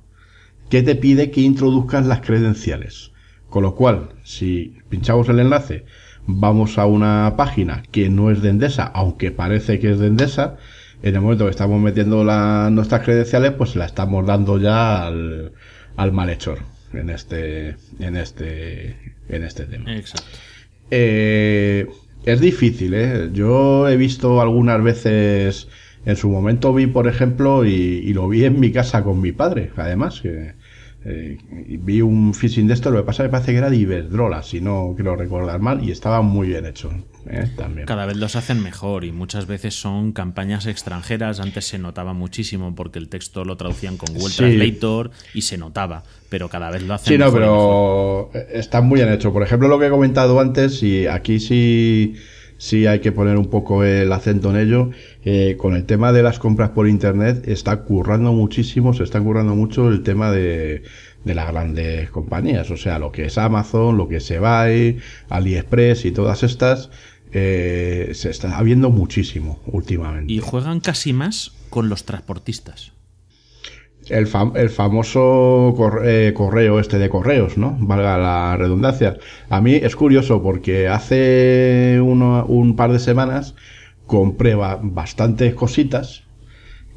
[0.69, 3.11] que te pide que introduzcas las credenciales.
[3.49, 5.85] Con lo cual, si pinchamos el enlace,
[6.27, 10.57] vamos a una página que no es de Endesa, aunque parece que es de Endesa,
[11.01, 15.53] en el momento que estamos metiendo la- nuestras credenciales, pues la estamos dando ya al,
[15.95, 16.59] al malhechor
[16.93, 19.95] en este, en este, en este tema.
[19.95, 20.27] Exacto.
[20.91, 21.87] Eh,
[22.25, 23.29] es difícil, ¿eh?
[23.33, 25.67] Yo he visto algunas veces,
[26.05, 29.31] en su momento vi, por ejemplo, y, y lo vi en mi casa con mi
[29.31, 30.53] padre, además, que
[31.05, 31.37] eh,
[31.81, 34.59] vi un phishing de esto, lo que pasa que parece que era de Iberdrola, si
[34.59, 36.91] no quiero recordar mal, y estaba muy bien hecho,
[37.29, 37.49] ¿eh?
[37.55, 37.85] También.
[37.87, 41.39] Cada vez los hacen mejor y muchas veces son campañas extranjeras.
[41.39, 44.37] Antes se notaba muchísimo porque el texto lo traducían con Google Sí.
[44.37, 48.29] Translator y se notaba, pero cada vez lo hacen Sí, no, mejor y mejor.
[48.33, 49.31] pero está muy bien hecho.
[49.31, 52.15] Por ejemplo, lo que he comentado antes, y aquí sí,
[52.59, 54.91] sí hay que poner un poco el acento en ello,
[55.23, 59.55] eh, con el tema de las compras por Internet, está currando muchísimo, se está currando
[59.55, 60.83] mucho el tema de,
[61.23, 62.69] de las grandes compañías.
[62.69, 64.97] O sea, lo que es Amazon, lo que es eBay,
[65.29, 66.89] AliExpress y todas estas,
[67.31, 70.33] eh, se está viendo muchísimo últimamente.
[70.33, 72.91] Y juegan casi más con los transportistas.
[74.09, 77.77] El, fam- el famoso eh, correo este de correos, ¿no?
[77.79, 79.17] Valga la redundancia.
[79.49, 83.55] A mí es curioso porque hace uno- un par de semanas
[84.07, 86.23] compré ba- bastantes cositas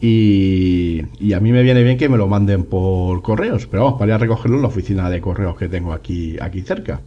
[0.01, 3.99] y, y a mí me viene bien que me lo manden por correos, pero vamos,
[3.99, 7.03] para ir a recogerlo en la oficina de correos que tengo aquí, aquí cerca.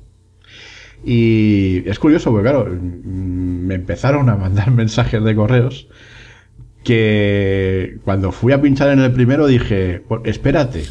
[1.03, 5.87] Y es curioso porque, claro, mm, me empezaron a mandar mensajes de correos
[6.85, 10.83] que cuando fui a pinchar en el primero dije, "Pues, espérate,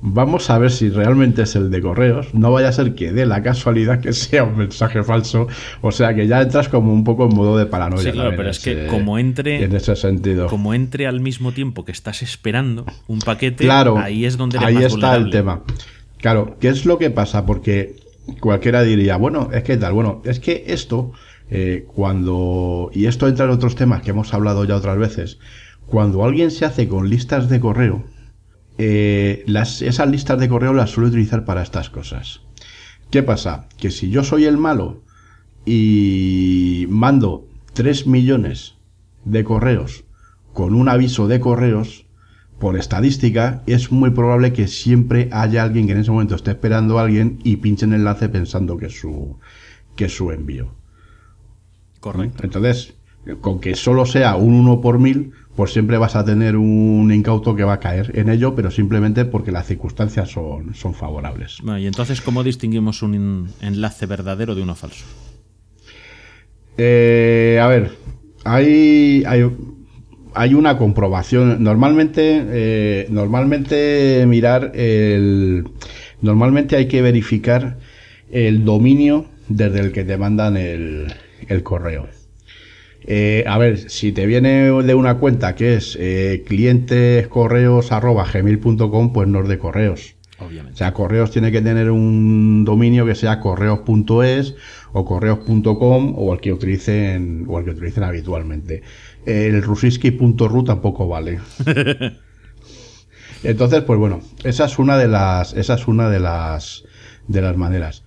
[0.00, 3.26] vamos a ver si realmente es el de correos, no vaya a ser que dé
[3.26, 5.48] la casualidad que sea un mensaje falso,
[5.80, 8.02] o sea que ya entras como un poco en modo de paranoia.
[8.02, 10.46] Sí, claro, pero es que como entre- En ese sentido.
[10.46, 14.74] Como entre al mismo tiempo que estás esperando un paquete, Claro, ahí es donde ahí
[14.74, 15.62] más está el tema.
[16.18, 17.46] Claro, ¿qué es lo que pasa?
[17.46, 17.96] Porque
[18.40, 21.12] cualquiera diría, bueno, es que tal, bueno, es que esto,
[21.50, 25.38] eh, cuando, y esto entra en otros temas que hemos hablado ya otras veces,
[25.86, 28.04] cuando alguien se hace con listas de correo,
[28.76, 32.42] eh, las, esas listas de correo las suele utilizar para estas cosas.
[33.10, 33.68] ¿Qué pasa?
[33.78, 35.02] Que si yo soy el malo
[35.64, 38.74] y mando 3 millones
[39.24, 40.04] de correos
[40.52, 42.06] con un aviso de correos,
[42.58, 46.98] por estadística, es muy probable que siempre haya alguien que en ese momento esté esperando
[46.98, 49.38] a alguien y pinche el enlace pensando que es su,
[49.94, 50.74] que es su envío.
[52.00, 52.42] Correcto.
[52.44, 52.94] Entonces,
[53.40, 57.56] con que solo sea un 1 por mil, pues siempre vas a tener un incauto
[57.56, 61.58] que va a caer en ello, pero simplemente porque las circunstancias son, son favorables.
[61.62, 65.04] Bueno, y entonces, ¿cómo distinguimos un en- enlace verdadero de uno falso?
[66.76, 67.90] Eh, a ver,
[68.44, 69.50] hay, hay,
[70.34, 71.62] hay una comprobación.
[71.62, 75.64] Normalmente, eh, normalmente mirar el.
[76.22, 77.78] Normalmente hay que verificar
[78.30, 81.12] el dominio desde el que te mandan el,
[81.48, 82.08] el correo.
[83.02, 89.42] Eh, a ver, si te viene de una cuenta que es eh, clientescorreos.gmail.com, pues no
[89.42, 90.14] es de correos.
[90.38, 90.78] O Obviamente.
[90.78, 94.54] sea, correos tiene que tener un dominio que sea correos.es
[94.92, 98.82] o correos.com o el que utilicen o el que utilicen habitualmente.
[99.26, 101.40] El rusiski.ru tampoco vale.
[103.42, 106.84] Entonces, pues bueno, esa es una de las esa es una de las
[107.26, 108.04] de las maneras.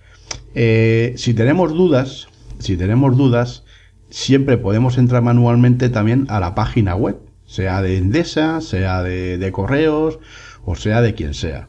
[0.54, 2.28] Eh, si tenemos dudas,
[2.62, 3.64] si tenemos dudas,
[4.10, 10.18] siempre podemos entrar manualmente también a la página web, sea de Endesa, sea de, correos
[10.64, 11.68] o sea de quien sea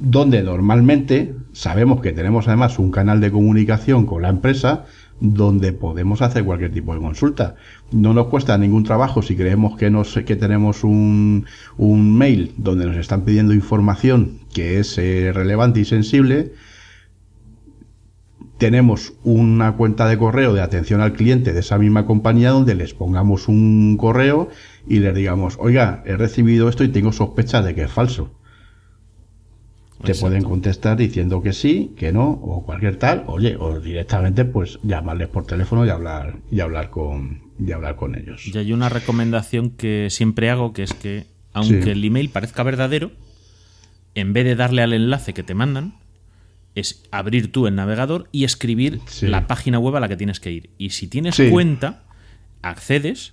[0.00, 4.84] donde normalmente sabemos que tenemos además un canal de comunicación con la empresa,
[5.20, 7.56] donde podemos hacer cualquier tipo de consulta.
[7.90, 9.90] No nos cuesta ningún trabajo si creemos que,
[10.24, 15.84] que tenemos un, un mail donde nos están pidiendo información que es eh, relevante y
[15.84, 16.52] sensible.
[18.58, 22.92] Tenemos una cuenta de correo de atención al cliente de esa misma compañía donde les
[22.92, 24.48] pongamos un correo
[24.88, 28.34] y les digamos, oiga, he recibido esto y tengo sospecha de que es falso.
[30.02, 30.26] Te Exacto.
[30.28, 35.28] pueden contestar diciendo que sí, que no, o cualquier tal, oye, o directamente pues llamarles
[35.28, 38.46] por teléfono y hablar, y hablar con, y hablar con ellos.
[38.46, 41.90] Y hay una recomendación que siempre hago, que es que, aunque Sí.
[41.90, 43.10] el email parezca verdadero,
[44.14, 45.94] en vez de darle al enlace que te mandan,
[46.80, 49.26] es abrir tú el navegador y escribir Sí.
[49.26, 50.70] la página web a la que tienes que ir.
[50.78, 51.48] Y si tienes Sí.
[51.50, 52.04] cuenta,
[52.62, 53.32] accedes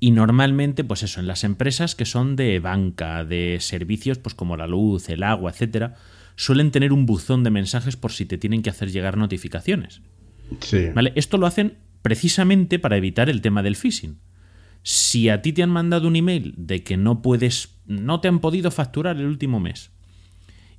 [0.00, 4.56] y normalmente, pues eso, en las empresas que son de banca, de servicios, pues como
[4.56, 5.94] la luz, el agua, etcétera,
[6.36, 10.02] suelen tener un buzón de mensajes por si te tienen que hacer llegar notificaciones.
[10.60, 10.88] Sí.
[10.94, 11.12] ¿Vale?
[11.16, 14.18] Esto lo hacen precisamente para evitar el tema del phishing.
[14.82, 18.38] Si a ti te han mandado un email de que no puedes, no te han
[18.38, 19.90] podido facturar el último mes,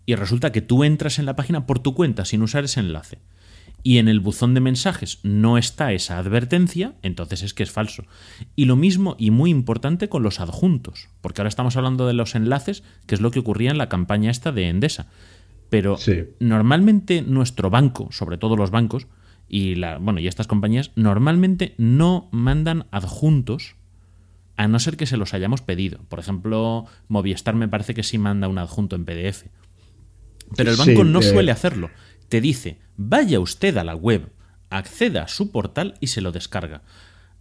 [0.08, 3.20] y resulta que tú entras en la página por tu cuenta sin usar ese enlace,
[3.84, 8.06] y en el buzón de mensajes no está esa advertencia, entonces es que es falso.
[8.56, 12.34] Y lo mismo y muy importante con los adjuntos, porque ahora estamos hablando de los
[12.36, 15.08] enlaces, que es lo que ocurría en la campaña esta de Endesa.
[15.70, 16.24] Pero Sí.
[16.39, 19.08] normalmente nuestro banco, sobre todo los bancos,
[19.50, 23.76] y la, bueno, y estas compañías, normalmente no mandan adjuntos
[24.58, 26.00] a no ser que se los hayamos pedido.
[26.10, 29.46] Por ejemplo, Movistar me parece que sí manda un adjunto en PDF.
[30.55, 31.89] Pero el Sí, banco no eh, suele hacerlo.
[32.29, 34.29] Te dice, vaya usted a la web,
[34.69, 36.83] acceda a su portal y se lo descarga.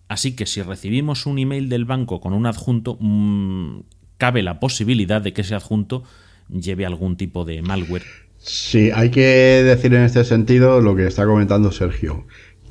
[0.08, 3.80] Así que si recibimos un email del banco con un adjunto, mm,
[4.18, 6.04] cabe la posibilidad de que ese adjunto
[6.48, 8.04] lleve algún tipo de malware.
[8.38, 12.26] Sí, hay que decir en este sentido lo que está comentando Sergio.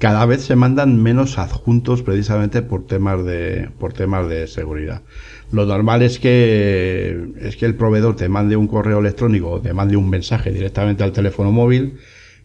[0.05, 5.01] Cada vez se mandan menos adjuntos precisamente por temas de por temas de seguridad.
[5.51, 9.73] Lo normal es que es que el proveedor te mande un correo electrónico o te
[9.73, 11.95] mande un mensaje directamente al teléfono móvil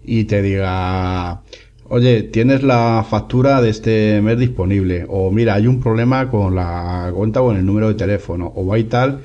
[0.03, 1.43] y te diga,
[1.85, 7.13] oye, tienes la factura de este mes disponible o mira, hay un problema con la
[7.15, 9.21] cuenta o con el número de teléfono o hay tal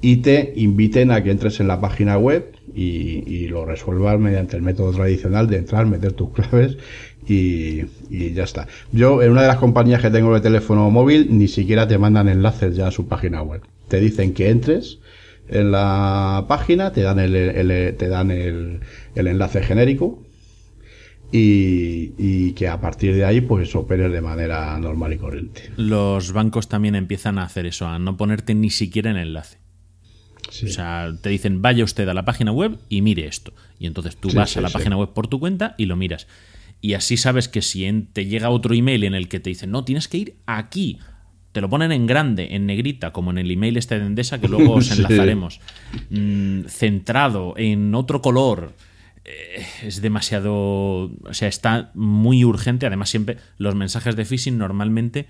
[0.00, 4.56] y te inviten a que entres en la página web y, y lo resuelvas mediante
[4.56, 6.78] el método tradicional de entrar, meter tus claves
[7.32, 8.66] y, y ya está.
[8.92, 12.28] Yo en una de las compañías que tengo de teléfono móvil ni siquiera te mandan
[12.28, 13.62] enlaces ya a su página web.
[13.88, 14.98] Te dicen que entres
[15.48, 18.80] en la página, te dan el, el- te dan el,
[19.14, 20.22] el enlace genérico
[21.32, 25.70] y, y que a partir de ahí pues operes de manera normal y corriente.
[25.76, 29.58] Los bancos también empiezan a hacer eso, a no ponerte ni siquiera en enlace.
[30.50, 30.66] Sí.
[30.66, 33.52] O sea, te dicen, vaya usted a la página web y mire esto.
[33.78, 35.94] Y entonces tú Sí, vas sí, a la página web por tu cuenta y lo
[35.94, 36.26] miras.
[36.80, 39.70] Y así sabes que si en- te llega otro email en el que te dicen,
[39.70, 40.98] no, tienes que ir aquí.
[41.52, 44.48] Te lo ponen en grande, en negrita, como en el email este de Endesa que
[44.48, 44.94] luego os Sí.
[45.02, 45.60] enlazaremos.
[46.10, 48.74] Mm, centrado, en otro color.
[49.24, 50.54] Eh, es demasiado.
[51.24, 52.86] O sea, está muy urgente.
[52.86, 55.26] Además, siempre los mensajes de phishing normalmente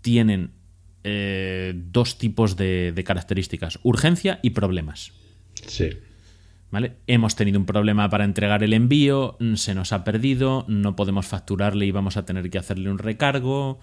[0.00, 0.52] tienen
[1.04, 5.12] eh, dos tipos de, de características: urgencia y problemas.
[5.66, 5.90] Sí.
[6.70, 6.92] ¿Vale?
[7.08, 11.86] Hemos tenido un problema para entregar el envío, se nos ha perdido, no podemos facturarle
[11.86, 13.80] y vamos a tener que hacerle un recargo.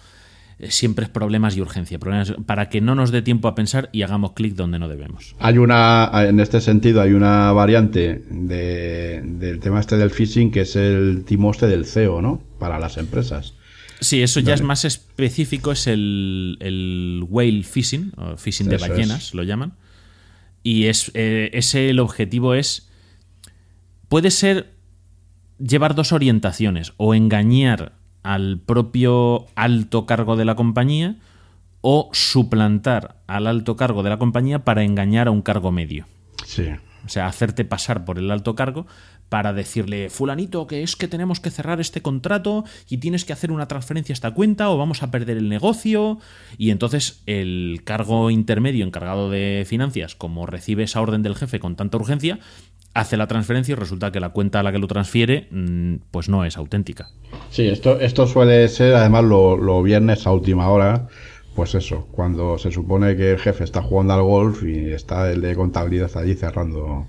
[0.59, 3.89] Eh, Siempre es problemas y urgencia, problemas para que no nos dé tiempo a pensar
[3.91, 5.35] y hagamos clic donde no debemos.
[5.39, 10.61] Hay una, en este sentido, hay una variante de- del tema este del phishing que
[10.61, 12.41] es el timoste del CEO, ¿no?
[12.57, 13.53] Para las empresas.
[13.99, 18.87] Sí, eso ya es más específico, es el, el whale fishing, o fishing de Eso
[18.87, 19.33] ballenas, es.
[19.33, 19.73] lo llaman.
[20.67, 22.89] Y es eh, ese el objetivo es.
[24.09, 24.73] Puede ser
[25.59, 31.15] llevar dos orientaciones, o engañar al propio alto cargo de la compañía,
[31.79, 36.05] o suplantar al alto cargo de la compañía para engañar a un cargo medio.
[36.45, 36.67] Sí.
[37.05, 38.87] O sea, hacerte pasar por el alto cargo
[39.29, 43.51] para decirle, fulanito, que es que tenemos que cerrar este contrato y tienes que hacer
[43.51, 46.19] una transferencia a esta cuenta o vamos a perder el negocio.
[46.57, 51.75] Y entonces el cargo intermedio encargado de finanzas, como recibe esa orden del jefe con
[51.75, 52.39] tanta urgencia,
[52.93, 56.29] hace la transferencia y resulta que la cuenta a la que lo transfiere mm, pues
[56.29, 57.09] no es auténtica.
[57.49, 61.07] Sí, esto, esto suele ser además los lo viernes a última hora.
[61.55, 65.41] Pues eso, cuando se supone que el jefe está jugando al golf y está el
[65.41, 67.07] de contabilidad allí cerrando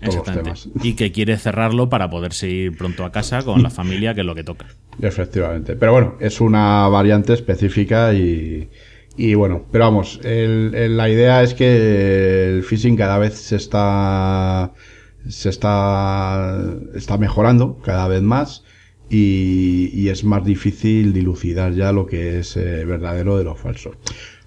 [0.00, 0.42] los Exactamente.
[0.62, 0.68] temas.
[0.82, 4.26] Y que quiere cerrarlo para poderse ir pronto a casa con la familia, que es
[4.26, 4.66] lo que toca.
[5.00, 5.76] Efectivamente.
[5.76, 8.68] Pero bueno, es una variante específica y,
[9.16, 13.56] y bueno, pero vamos, el- el- la idea es que el phishing cada vez se
[13.56, 14.72] está
[15.28, 18.64] se está está mejorando cada vez más
[19.10, 23.90] y, y es más difícil dilucidar ya lo que es eh, verdadero de lo falso.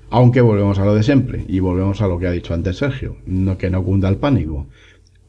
[0.09, 3.17] Aunque volvemos a lo de siempre y volvemos a lo que ha dicho antes Sergio,
[3.25, 4.67] no, que no cunda el pánico.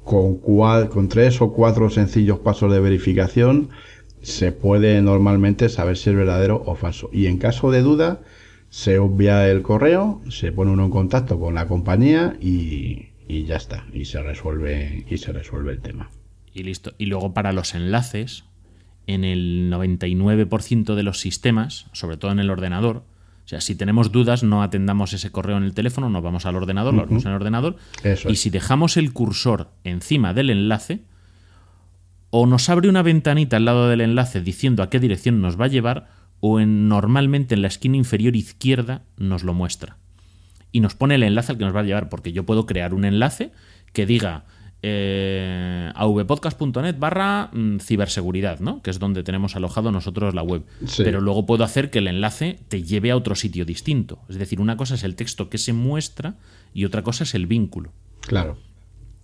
[0.05, 3.71] Con, cua- con tres o cuatro sencillos pasos de verificación
[4.23, 7.11] se puede normalmente saber si es verdadero o falso.
[7.13, 8.21] Y en caso de duda,
[8.71, 13.57] se obvia el correo, se pone uno en contacto con la compañía y, y ya
[13.57, 13.87] está.
[13.93, 16.11] Y se resuelve, y se resuelve el tema.
[16.53, 16.93] Y listo.
[16.99, 18.45] Y luego para los enlaces,
[19.07, 23.05] en el 99% de los sistemas, sobre todo en el ordenador,
[23.45, 26.57] o sea, si tenemos dudas, no atendamos ese correo en el teléfono, nos vamos al
[26.57, 28.41] ordenador, lo abrimos en el ordenador, Eso y es.
[28.41, 31.03] si dejamos el cursor encima del enlace,
[32.31, 35.67] o nos abre una ventanita al lado del enlace diciendo a qué dirección nos va
[35.67, 36.09] a llevar,
[36.41, 39.99] o en, normalmente en la esquina inferior izquierda nos lo muestra.
[40.73, 42.95] Y nos pone el enlace al que nos va a llevar, porque yo puedo crear
[42.95, 43.53] un enlace
[43.93, 44.45] que diga
[44.87, 48.83] eh, avpodcast.net barra mm, ciberseguridad, ¿no?
[48.83, 50.63] Que es donde tenemos alojado nosotros la web.
[50.85, 51.03] Sí.
[51.03, 54.19] Pero luego puedo hacer que el enlace te lleve a otro sitio distinto.
[54.29, 56.37] Es decir, una cosa es el texto que se muestra
[56.75, 57.93] y otra cosa es el vínculo.
[58.21, 58.59] Claro.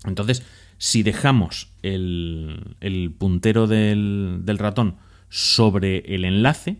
[0.06, 0.42] Entonces,
[0.78, 4.96] si dejamos el, el puntero del, del ratón
[5.28, 6.78] sobre el enlace,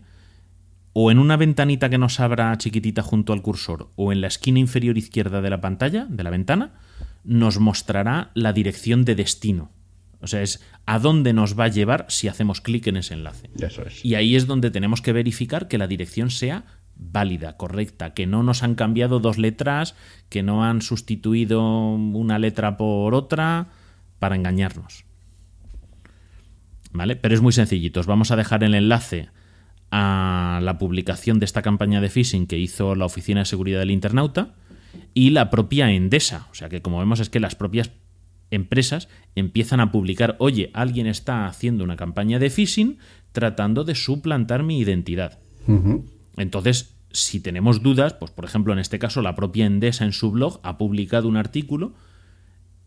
[0.93, 4.57] o en una ventanita que nos abra chiquitita junto al cursor, o en la esquina
[4.57, 6.71] inferior izquierda de la pantalla, de la ventana,
[7.23, 9.71] nos mostrará la dirección de destino.
[10.21, 13.49] O sea, es a dónde nos va a llevar si hacemos clic en ese enlace.
[13.59, 14.05] Eso es.
[14.05, 16.65] Y ahí es donde tenemos que verificar que la dirección sea
[16.95, 19.95] válida, correcta, que no nos han cambiado dos letras,
[20.29, 21.63] que no han sustituido
[21.95, 23.69] una letra por otra
[24.19, 25.05] para engañarnos.
[26.91, 27.15] ¿Vale?
[27.15, 27.99] Pero es muy sencillito.
[27.99, 29.29] Os vamos a dejar el enlace
[29.89, 33.91] a la publicación de esta campaña de phishing que hizo la Oficina de Seguridad del
[33.91, 34.53] Internauta
[35.13, 36.47] y la propia Endesa.
[36.51, 37.91] O sea que como vemos es que las propias
[38.49, 42.97] empresas empiezan a publicar, oye, alguien está haciendo una campaña de phishing
[43.31, 45.39] tratando de suplantar mi identidad.
[46.37, 50.31] Entonces, si tenemos dudas, pues por ejemplo en este caso la propia Endesa en su
[50.31, 51.93] blog ha publicado un artículo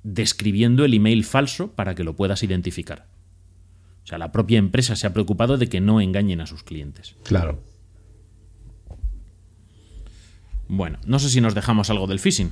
[0.02, 3.06] describiendo el email falso para que lo puedas identificar.
[4.04, 7.16] O sea, la propia empresa se ha preocupado de que no engañen a sus clientes.
[7.24, 7.62] Claro.
[10.68, 12.50] Bueno, no sé si nos dejamos algo del phishing.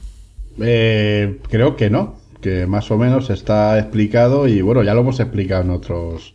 [0.61, 5.21] Eh, creo que no, que más o menos está explicado y bueno, ya lo hemos
[5.21, 6.35] explicado en otros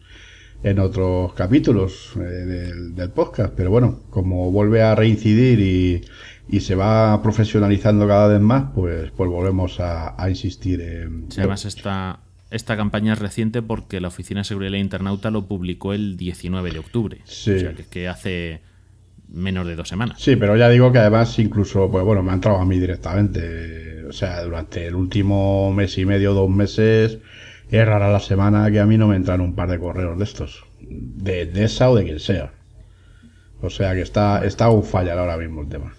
[0.64, 6.02] en otros capítulos eh, del, del podcast, pero bueno, como vuelve a reincidir y,
[6.50, 11.32] y se va profesionalizando cada vez más, pues, pues volvemos a, a insistir en...
[11.32, 15.48] Sí, además esta, esta campaña es reciente porque la Oficina de Seguridad del Internauta lo
[15.48, 17.22] publicó el 19 de octubre.
[17.26, 17.52] Sí.
[17.52, 18.62] O sea, que, que hace
[19.30, 20.20] menos de dos semanas.
[20.22, 24.06] Sí, pero ya digo que además incluso, pues bueno, me ha entrado a mí directamente.
[24.06, 27.20] O sea, durante el último mes y medio, dos meses,
[27.70, 30.24] es rara la semana que a mí no me entran un par de correos de
[30.24, 30.66] estos.
[30.80, 32.54] De, de esa o de quien sea.
[33.62, 35.94] O sea que está, está un fallar ahora mismo el tema.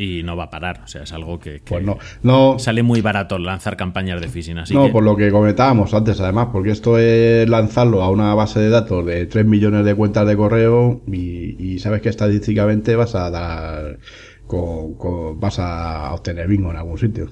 [0.00, 0.82] Y no va a parar.
[0.84, 4.28] O sea, es algo que, que Pues no, no, sale muy barato lanzar campañas de
[4.28, 4.58] phishing.
[4.58, 8.32] Así no que por lo que comentábamos antes además, porque esto es lanzarlo a una
[8.34, 12.94] base de datos de 3 millones de cuentas de correo y, y sabes que estadísticamente
[12.94, 13.98] vas a dar,
[14.46, 17.30] con, con- vas a obtener bingo en algún sitio.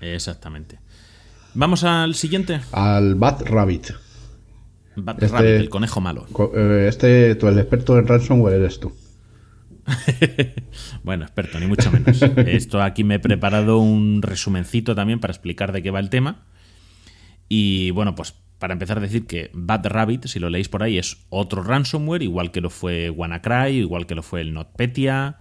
[0.00, 0.78] Exactamente.
[1.54, 2.60] Vamos al siguiente.
[2.72, 3.90] Al Bat Rabbit.
[4.96, 6.26] Bat Este- Rabbit, el conejo malo.
[6.54, 8.92] Eh, Este, tú, el experto en ransomware eres tú.
[11.02, 12.20] Bueno, experto, ni mucho menos.
[12.22, 16.44] Esto aquí me he preparado un resumencito también para explicar de qué va el tema.
[17.48, 20.98] Y bueno, pues para empezar a decir que Bad Rabbit, si lo leéis por ahí,
[20.98, 25.38] es otro ransomware, igual que lo fue WannaCry, igual que lo fue el NotPetya,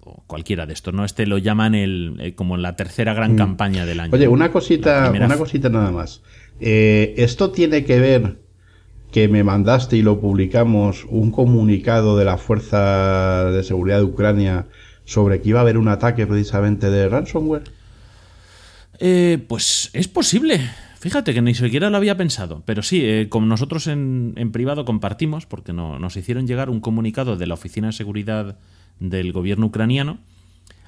[0.00, 1.04] o cualquiera de estos, ¿no?
[1.04, 4.10] Este lo llaman el, eh, como la tercera gran campaña del año.
[4.10, 4.14] Mm.
[4.14, 6.22] Oye, una cosita, una cosita nada más.
[6.60, 8.41] Eh, esto tiene que ver
[9.12, 14.66] que me mandaste y lo publicamos un comunicado de la Fuerza de Seguridad de Ucrania
[15.04, 17.64] sobre que iba a haber un ataque precisamente de ransomware.
[18.98, 20.60] Eh, pues es posible.
[20.98, 22.62] Fíjate que ni siquiera lo había pensado.
[22.64, 26.80] Pero sí, eh, como nosotros en, en privado compartimos, porque no, nos hicieron llegar un
[26.80, 28.56] comunicado de la Oficina de Seguridad
[28.98, 30.20] del gobierno ucraniano,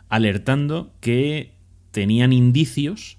[0.09, 1.53] alertando que
[1.91, 3.19] tenían indicios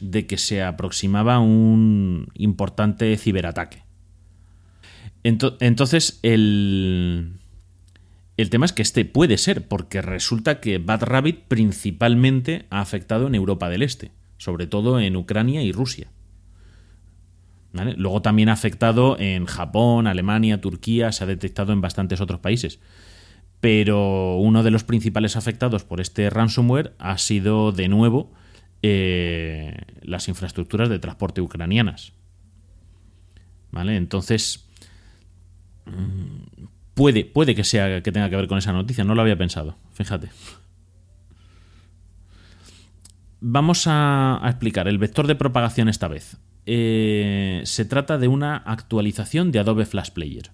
[0.00, 3.85] de que se aproximaba un importante ciberataque.
[5.26, 7.32] Ento- entonces, el,
[8.36, 13.26] el tema es que este puede ser, porque resulta que Bad Rabbit principalmente ha afectado
[13.26, 16.12] en Europa del Este, sobre todo en Ucrania y Rusia.
[17.72, 17.94] ¿Vale?
[17.96, 22.78] Luego también ha afectado en Japón, Alemania, Turquía, se ha detectado en bastantes otros países.
[23.60, 28.32] Pero uno de los principales afectados por este ransomware ha sido, de nuevo,
[28.82, 32.12] eh, las infraestructuras de transporte ucranianas.
[33.72, 33.96] ¿Vale?
[33.96, 34.65] Entonces,
[36.94, 39.76] Puede, puede que sea que tenga que ver con esa noticia, no lo había pensado,
[39.92, 40.30] fíjate.
[43.40, 46.38] Vamos a, explicar el vector de propagación esta vez.
[46.64, 50.50] Eh, se trata de una actualización de Adobe Flash Player.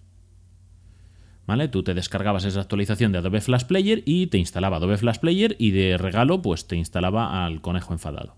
[1.47, 1.69] ¿Vale?
[1.69, 5.57] Tú te descargabas esa actualización de Adobe Flash Player y te instalaba Adobe Flash Player
[5.59, 8.37] y de regalo pues te instalaba al conejo enfadado,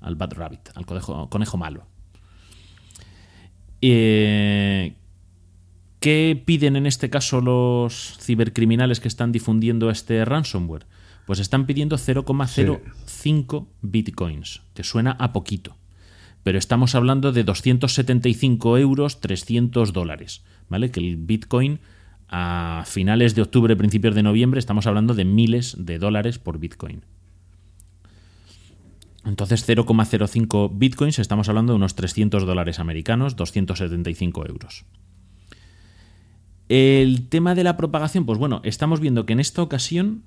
[0.00, 1.86] al Bad Rabbit, al conejo, conejo malo.
[3.80, 4.94] Eh,
[6.00, 10.86] ¿Qué piden en este caso los cibercriminales que están difundiendo este ransomware?
[11.26, 15.76] Pues están pidiendo 0,05 bitcoins, que suena a poquito.
[16.42, 20.44] Pero estamos hablando de 275 euros, 300 dólares.
[20.68, 20.90] ¿Vale?
[20.90, 21.80] Que el bitcoin
[22.28, 27.02] a finales de octubre, principios de noviembre, estamos hablando de miles de dólares por bitcoin.
[29.24, 34.84] Entonces 0,05 bitcoins estamos hablando de unos 300 dólares americanos, 275 euros.
[36.68, 40.24] El tema de la propagación, pues bueno, estamos viendo que en esta ocasión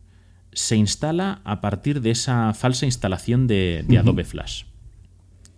[0.53, 4.63] se instala a partir de esa falsa instalación de, de Adobe Flash.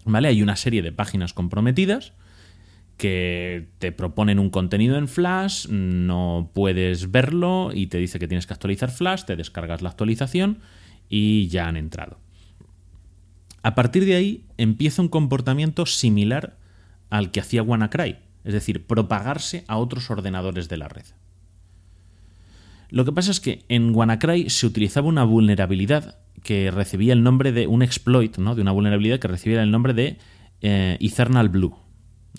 [0.05, 0.27] ¿Vale?
[0.29, 2.13] Hay una serie de páginas comprometidas
[2.97, 8.45] que te proponen un contenido en Flash, no puedes verlo y te dice que tienes
[8.45, 10.59] que actualizar Flash, te descargas la actualización
[11.09, 12.19] y ya han entrado.
[13.63, 16.57] A partir de ahí empieza un comportamiento similar
[17.09, 21.05] al que hacía WannaCry es decir, propagarse a otros ordenadores de la red.
[22.89, 27.51] Lo que pasa es que en WannaCry se utilizaba una vulnerabilidad que recibía el nombre
[27.51, 28.55] de un exploit, ¿no?
[28.55, 30.17] de una vulnerabilidad que recibía el nombre de
[30.61, 31.75] eh, Eternal Blue,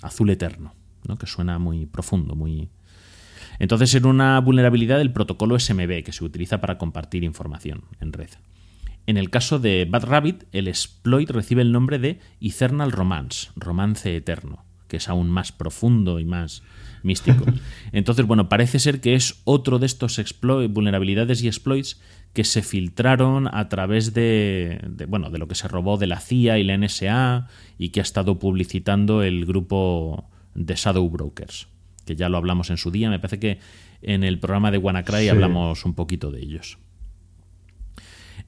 [0.02, 0.74] azul eterno,
[1.06, 1.16] ¿no?
[1.16, 2.68] que suena muy profundo, muy...
[3.58, 8.30] Entonces era una vulnerabilidad del protocolo SMB que se utiliza para compartir información en red.
[9.06, 14.14] En el caso de Bad Rabbit, el exploit recibe el nombre de Eternal Romance, romance
[14.14, 16.62] eterno que es aún más profundo y más
[17.02, 17.46] místico.
[17.92, 20.20] Entonces, bueno, parece ser que es otro de estos
[20.68, 21.98] vulnerabilidades y exploits
[22.34, 26.58] que se filtraron a través de, bueno, de lo que se robó de la CIA
[26.58, 31.68] y la NSA y que ha estado publicitando el grupo de Shadow Brokers,
[32.04, 33.08] que ya lo hablamos en su día.
[33.08, 33.60] Me parece que
[34.02, 36.76] en el programa de WannaCry hablamos un poquito de ellos.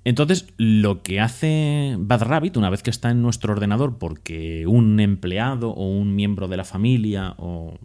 [0.04, 5.00] Entonces, lo que hace Bad Rabbit una vez que está en nuestro ordenador porque un
[5.00, 7.78] empleado o un miembro de la familia o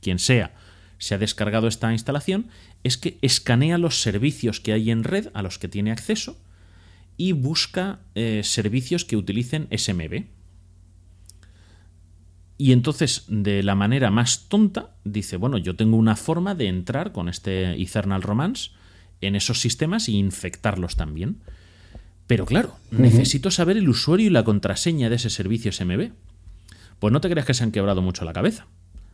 [0.00, 0.54] quien sea
[0.98, 2.48] se ha descargado esta instalación
[2.82, 6.36] es que escanea los servicios que hay en red a los que tiene acceso
[7.16, 10.24] y busca eh, servicios que utilicen SMB.
[12.58, 17.12] Y entonces, de la manera más tonta, dice, bueno, yo tengo una forma de entrar
[17.12, 18.70] con este Eternal Romance
[19.20, 21.38] en esos sistemas e infectarlos también.
[22.26, 26.10] Pero claro, necesito saber el usuario y la contraseña de ese servicio SMB.
[26.98, 28.66] Pues no te creas que se han quebrado mucho la cabeza.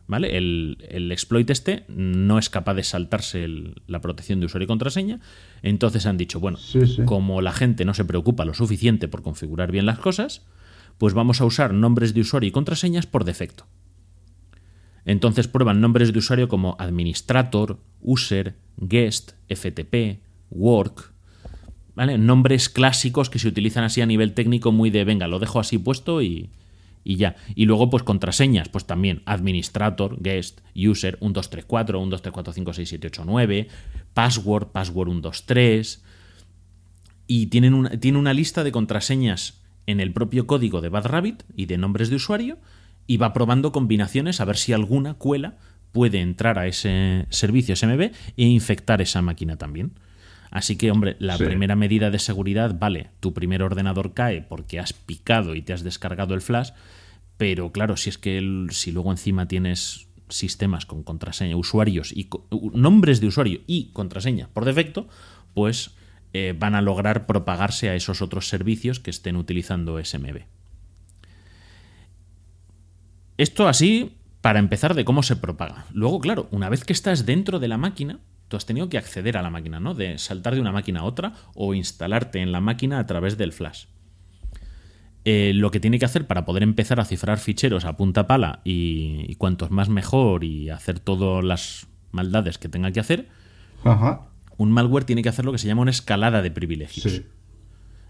[0.05, 0.37] ¿Vale?
[0.37, 3.47] El, exploit este no es capaz de saltarse
[3.87, 5.19] la protección de usuario y contraseña.
[5.61, 6.59] Entonces han dicho, bueno,
[7.05, 10.41] como la gente no se preocupa lo suficiente por configurar bien las cosas,
[10.97, 13.65] pues vamos a usar nombres de usuario y contraseñas por defecto.
[15.05, 21.13] Entonces prueban nombres de usuario como administrator, user, guest, FTP, work,
[21.95, 22.17] ¿vale?
[22.17, 25.77] Nombres clásicos que se utilizan así a nivel técnico muy de, venga, lo dejo así
[25.77, 26.49] puesto y,
[27.03, 27.35] y ya.
[27.55, 33.67] Y luego, pues contraseñas, pues también administrator, guest, user, 1234, 1234567889,
[34.13, 36.03] password, password 123.
[37.27, 41.43] Y tienen una, tiene una lista de contraseñas en el propio código de Bad Rabbit
[41.55, 42.57] y de nombres de usuario
[43.07, 45.57] y va probando combinaciones a ver si alguna cuela
[45.91, 49.93] puede entrar a ese servicio SMB e infectar esa máquina también.
[50.51, 54.93] Así que, hombre, la primera medida de seguridad, vale, tu primer ordenador cae porque has
[54.93, 56.71] picado y te has descargado el flash,
[57.37, 62.29] pero claro, si es que si luego encima tienes sistemas con contraseña, usuarios y
[62.73, 65.07] nombres de usuario y contraseña por defecto,
[65.53, 65.91] pues
[66.33, 70.41] eh, van a lograr propagarse a esos otros servicios que estén utilizando SMB.
[73.37, 75.85] Esto así para empezar de cómo se propaga.
[75.93, 79.37] Luego, claro, una vez que estás dentro de la máquina, tú has tenido que acceder
[79.37, 79.93] a la máquina, ¿no?
[79.93, 83.53] De saltar de una máquina a otra o instalarte en la máquina a través del
[83.53, 83.85] flash.
[85.25, 88.59] Eh, lo que tiene que hacer para poder empezar a cifrar ficheros a punta pala
[88.65, 93.29] y, cuantos más mejor y hacer todas las maldades que tenga que hacer,
[94.57, 97.21] un malware tiene que hacer lo que se llama una escalada de privilegios.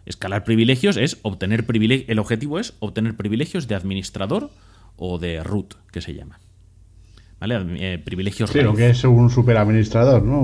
[0.07, 2.09] Escalar privilegios es obtener privilegios.
[2.09, 4.49] El objetivo es obtener privilegios de administrador
[4.95, 6.39] o de root, que se llama.
[7.39, 7.93] ¿Vale?
[7.93, 10.43] Eh, privilegios Sí, lo que es un superadministrador, ¿no?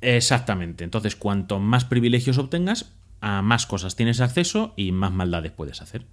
[0.00, 0.84] Exactamente.
[0.84, 6.06] Entonces, cuanto más privilegios obtengas, a más cosas tienes acceso y más maldades puedes hacer.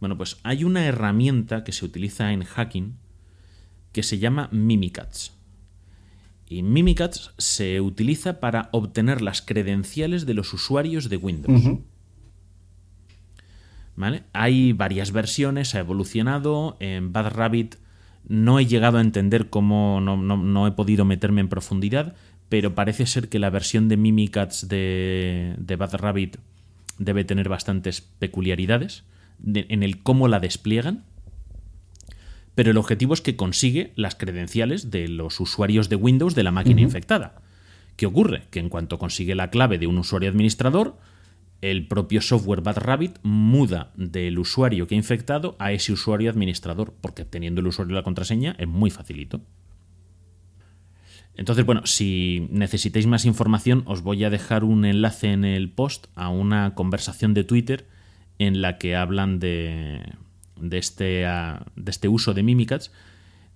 [0.00, 2.96] Bueno, pues hay una herramienta que se utiliza en hacking
[3.92, 5.32] que se llama Mimikatz.
[6.48, 11.80] Y Mimikatz se utiliza para obtener las credenciales de los usuarios de Windows.
[13.96, 14.24] ¿Vale?
[14.34, 16.76] Hay varias versiones, ha evolucionado.
[16.80, 17.76] En Bad Rabbit
[18.28, 22.14] no he llegado a entender cómo, no, no- no he podido meterme en profundidad,
[22.50, 26.36] pero parece ser que la versión de Mimikatz de, de Bad Rabbit
[26.98, 29.04] debe tener bastantes peculiaridades
[29.38, 31.04] de- en el cómo la despliegan.
[32.54, 36.52] Pero el objetivo es que consigue las credenciales de los usuarios de Windows de la
[36.52, 37.36] máquina infectada.
[37.96, 38.44] ¿Qué ocurre?
[38.50, 40.98] Que en cuanto consigue la clave de un usuario administrador,
[41.70, 46.94] el propio software Bad Rabbit muda del usuario que ha infectado a ese usuario administrador,
[47.00, 49.40] porque teniendo el usuario y la contraseña es muy facilito.
[51.34, 56.06] Entonces, bueno, si necesitáis más información, os voy a dejar un enlace en el post
[56.14, 57.86] a una conversación de Twitter
[58.38, 60.14] en la que hablan de,
[60.70, 62.90] este, de este uso de Mimikatz,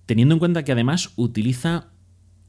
[0.05, 1.87] teniendo en cuenta que además utiliza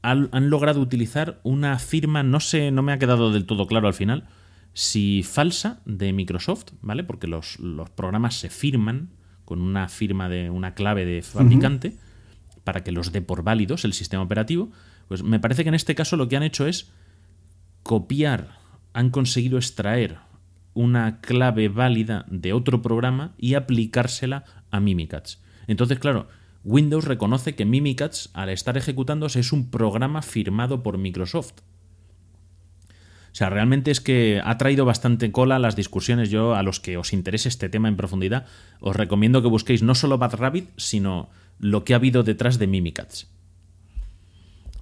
[0.03, 3.93] han logrado utilizar una firma, no sé, no me ha quedado del todo claro al
[3.93, 4.27] final,
[4.73, 7.03] si falsa de Microsoft, ¿vale?
[7.03, 9.11] Porque los, los programas se firman
[9.45, 11.97] con una firma de una clave de fabricante
[12.63, 14.71] para que los dé por válidos el sistema operativo.
[15.07, 16.91] Pues me parece que en este caso lo que han hecho es
[17.83, 18.57] copiar,
[18.93, 20.17] han conseguido extraer
[20.73, 25.39] una clave válida de otro programa y aplicársela a Mimikatz.
[25.67, 26.27] Entonces, claro,
[26.63, 31.53] Windows reconoce que Mimikatz, al estar ejecutándose, es un programa firmado por Microsoft.
[33.33, 36.29] O sea, realmente es que ha traído bastante cola las discusiones.
[36.29, 38.45] Yo, a los que os interese este tema en profundidad,
[38.79, 42.67] os recomiendo que busquéis no solo Bad Rabbit, sino lo que ha habido detrás de
[42.67, 43.25] Mimikatz.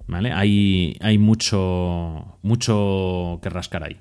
[0.06, 0.32] ¿Vale?
[0.32, 3.96] Hay, hay mucho, mucho que rascar ahí.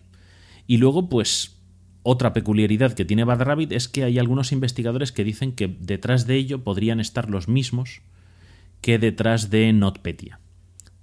[0.68, 1.62] Y luego, pues,
[2.04, 6.28] otra peculiaridad que tiene Bad Rabbit es que hay algunos investigadores que dicen que detrás
[6.28, 8.02] de ello podrían estar los mismos
[8.82, 10.42] que detrás de NotPetya.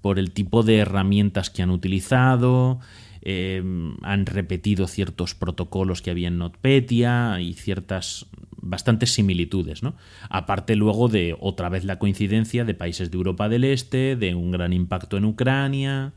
[0.03, 2.81] Por el tipo de herramientas que han utilizado,
[3.23, 3.63] eh,
[4.03, 8.27] han repetido ciertos protocolos que había en NotPetya y ciertas
[8.61, 9.95] bastantes similitudes, ¿no?
[10.29, 14.51] Aparte luego de otra vez la coincidencia de países de Europa del Este, de un
[14.51, 16.13] gran impacto en Ucrania.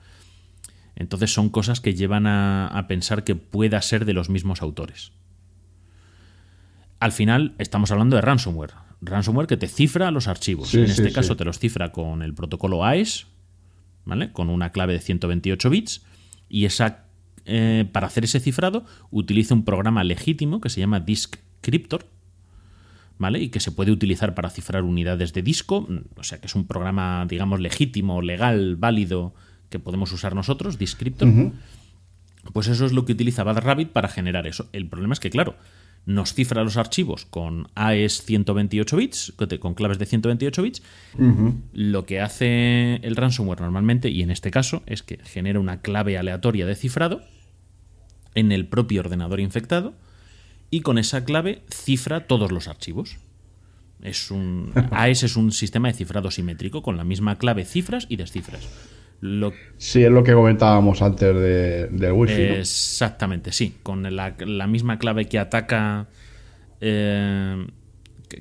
[0.95, 5.12] Entonces son cosas que llevan a, a pensar que pueda ser de los mismos autores.
[6.99, 8.74] Al final estamos hablando de ransomware.
[9.02, 10.70] Ransomware que te cifra los archivos.
[10.70, 11.14] Sí, en sí, este sí.
[11.14, 13.26] caso te los cifra con el protocolo AES,
[14.06, 14.32] ¿vale?
[14.32, 16.06] Con una clave de 128 bits.
[16.52, 17.06] Y esa,
[17.45, 22.06] eh, para hacer ese cifrado utiliza un programa legítimo que se llama Disk Cryptor,
[23.18, 23.39] ¿vale?
[23.39, 26.56] Y que se puede utilizar para cifrar unidades de disco, mm, o sea que es
[26.56, 29.34] un programa, digamos, legítimo, legal, válido,
[29.70, 31.30] que podemos usar nosotros, Descriptor.
[32.52, 34.68] Pues eso es lo que utiliza Bad Rabbit para generar eso.
[34.74, 35.56] El problema es que, claro,
[36.06, 40.82] nos cifra los archivos con AES 128 bits, con- claves de 128 bits.
[41.74, 46.18] Lo que hace el ransomware normalmente, y en este caso, es que genera una clave
[46.18, 47.22] aleatoria de cifrado
[48.34, 49.93] en el propio ordenador infectado
[50.70, 53.18] y con esa clave cifra todos los archivos.
[54.02, 58.16] Es un, AES es un sistema de cifrado simétrico con la misma clave cifras y
[58.16, 58.68] descifras.
[59.22, 62.34] Lo, Sí, es lo que comentábamos antes de, del wifi.
[62.34, 62.53] ¿no?
[62.55, 63.76] Exactamente, sí.
[63.84, 66.07] Con la, la misma clave que ataca
[66.82, 67.67] eh,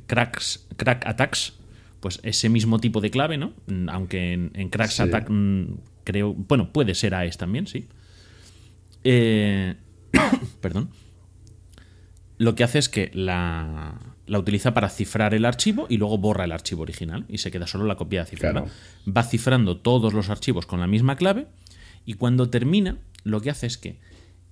[0.07, 1.55] cracks, crack attacks,
[2.01, 3.53] pues ese mismo tipo de clave, ¿no?
[3.89, 5.03] Aunque en, en cracks Sí.
[5.03, 5.65] attack mm,
[6.05, 7.87] creo, bueno, puede ser AES también, sí.
[9.05, 9.75] Eh,
[10.61, 10.91] perdón.
[12.39, 13.99] Lo que hace es que la,
[14.31, 17.67] la utiliza para cifrar el archivo y luego borra el archivo original y se queda
[17.67, 18.63] solo la copia cifrada.
[18.63, 18.71] Claro.
[19.09, 21.49] Va cifrando todos los archivos con la misma clave
[22.07, 23.99] y cuando termina, lo que hace es que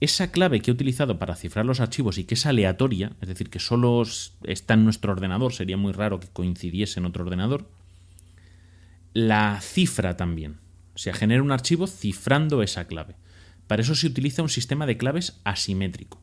[0.01, 3.51] esa clave que he utilizado para cifrar los archivos y que es aleatoria, es decir,
[3.51, 4.03] que solo
[4.43, 7.71] está en nuestro ordenador, sería muy raro que coincidiese en otro ordenador,
[9.15, 10.59] la cifra también.
[10.97, 13.15] O sea, genera un archivo cifrando esa clave.
[13.69, 16.21] Para eso se utiliza un sistema de claves asimétrico.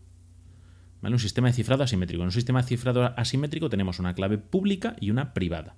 [1.01, 2.23] Un sistema de cifrado asimétrico.
[2.23, 5.75] En un sistema de cifrado asimétrico tenemos una clave pública y una privada.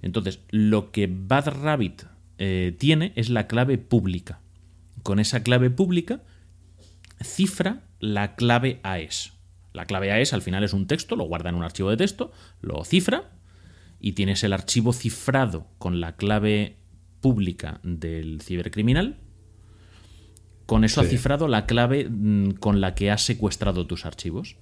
[0.00, 2.04] Entonces, lo que Bad Rabbit
[2.38, 4.40] eh, tiene es la clave pública.
[5.02, 6.22] Con esa clave pública
[7.20, 9.32] cifra la clave AES.
[9.72, 12.32] La clave AES al final es un texto, lo guarda en un archivo de texto,
[12.60, 13.32] lo cifra
[14.00, 16.76] y tienes el archivo cifrado con la clave
[17.20, 19.18] pública del cibercriminal.
[20.66, 24.56] Con eso ha cifrado la clave mm, con la que has secuestrado tus archivos.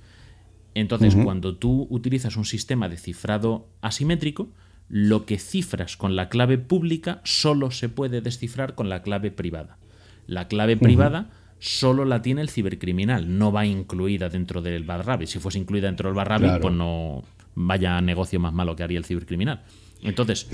[0.74, 4.48] Entonces, cuando tú utilizas un sistema de cifrado asimétrico,
[4.88, 9.78] lo que cifras con la clave pública solo se puede descifrar con la clave privada.
[10.26, 15.24] La clave privada solo la tiene el cibercriminal, no va incluida dentro del Bad.
[15.26, 16.61] Si fuese incluida dentro del Bad Claro.
[16.61, 17.22] pues no
[17.55, 19.62] vaya negocio más malo que haría el cibercriminal.
[20.03, 20.48] Entonces,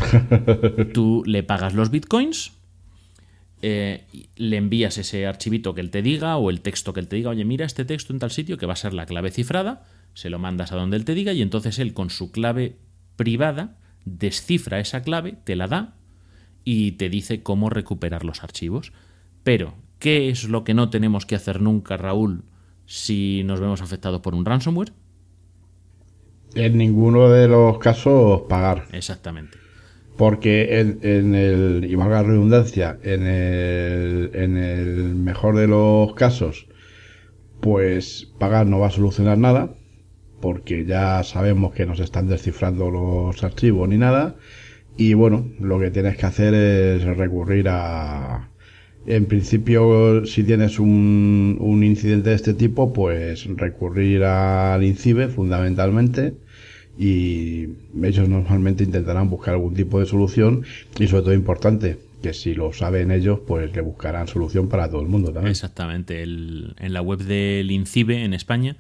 [0.95, 2.53] tú le pagas los bitcoins,
[3.61, 4.05] eh,
[4.37, 7.31] le envías ese archivito que él te diga o el texto que él te diga,
[7.31, 9.85] oye, mira este texto en tal sitio que va a ser la clave cifrada,
[10.15, 12.77] se lo mandas a donde él te diga y entonces él con su clave
[13.17, 15.95] privada descifra esa clave, te la da
[16.65, 18.93] y te dice cómo recuperar los archivos.
[19.43, 22.45] Pero, ¿qué es lo que no tenemos que hacer nunca, Raúl,
[22.87, 24.93] si nos vemos afectados por un ransomware?
[26.55, 28.87] En ninguno de los casos pagar.
[28.93, 29.59] Exactamente.
[30.19, 36.13] Porque en, en el, y valga la redundancia, en el, en el mejor de los
[36.15, 36.67] casos,
[37.61, 39.77] pues pagar no va a solucionar nada,
[40.41, 44.35] porque ya sabemos que nos están descifrando los archivos ni nada.
[44.97, 48.51] Y bueno, lo que tienes que hacer es recurrir a...
[49.07, 56.35] En principio, si tienes un, un incidente de este tipo, pues recurrir al INCIBE fundamentalmente
[56.99, 57.69] y
[58.03, 60.65] ellos normalmente intentarán buscar algún tipo de solución
[60.99, 65.03] y sobre todo importante, que si lo saben ellos, pues le buscarán solución para todo
[65.03, 65.53] el mundo también.
[65.53, 66.23] Exactamente.
[66.23, 68.77] El- en la web del INCIBE en España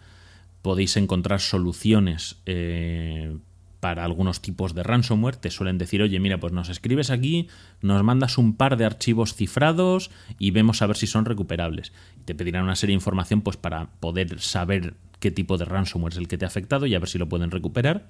[0.62, 3.36] podéis encontrar soluciones eh,
[3.80, 5.36] para algunos tipos de ransomware.
[5.36, 7.48] Te suelen decir, oye, mira, pues nos escribes aquí,
[7.80, 11.92] nos mandas un par de archivos cifrados y vemos a ver si son recuperables.
[12.20, 16.12] Y te pedirán una serie de información pues, para poder saber qué tipo de ransomware
[16.12, 18.08] es el que te ha afectado y a ver si lo pueden recuperar.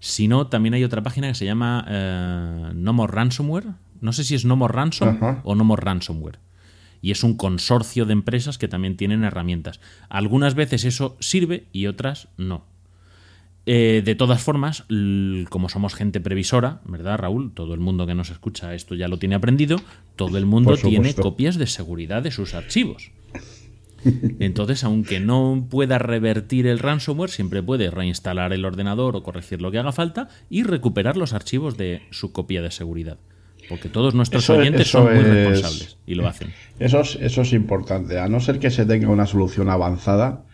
[0.00, 3.66] Si no, también hay otra página que se llama eh, No More Ransomware.
[4.00, 6.38] No sé si es No More Ransom o No More Ransomware.
[7.00, 9.80] Y es un consorcio de empresas que también tienen herramientas.
[10.08, 12.64] Algunas veces eso sirve y otras no.
[13.70, 14.84] Eh, de todas formas,
[15.50, 17.52] como somos gente previsora, ¿verdad, Raúl?
[17.52, 19.76] Todo el mundo que nos escucha esto ya lo tiene aprendido.
[20.16, 23.10] Todo el mundo tiene copias de seguridad de sus archivos.
[24.38, 29.70] Entonces, aunque no pueda revertir el ransomware, siempre puede reinstalar el ordenador o corregir lo
[29.70, 33.18] que haga falta y recuperar los archivos de su copia de seguridad.
[33.68, 36.54] Porque todos nuestros Eso- oyentes eso son muy es- responsables y lo hacen.
[36.78, 38.18] Eso es, eso es importante.
[38.18, 40.44] A no ser que se tenga una solución avanzada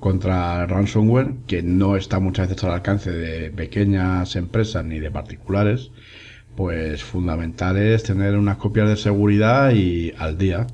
[0.00, 5.90] contra ransomware, que no está muchas veces al alcance de pequeñas empresas ni de particulares,
[6.56, 10.66] pues fundamental es tener unas copias de seguridad y al día.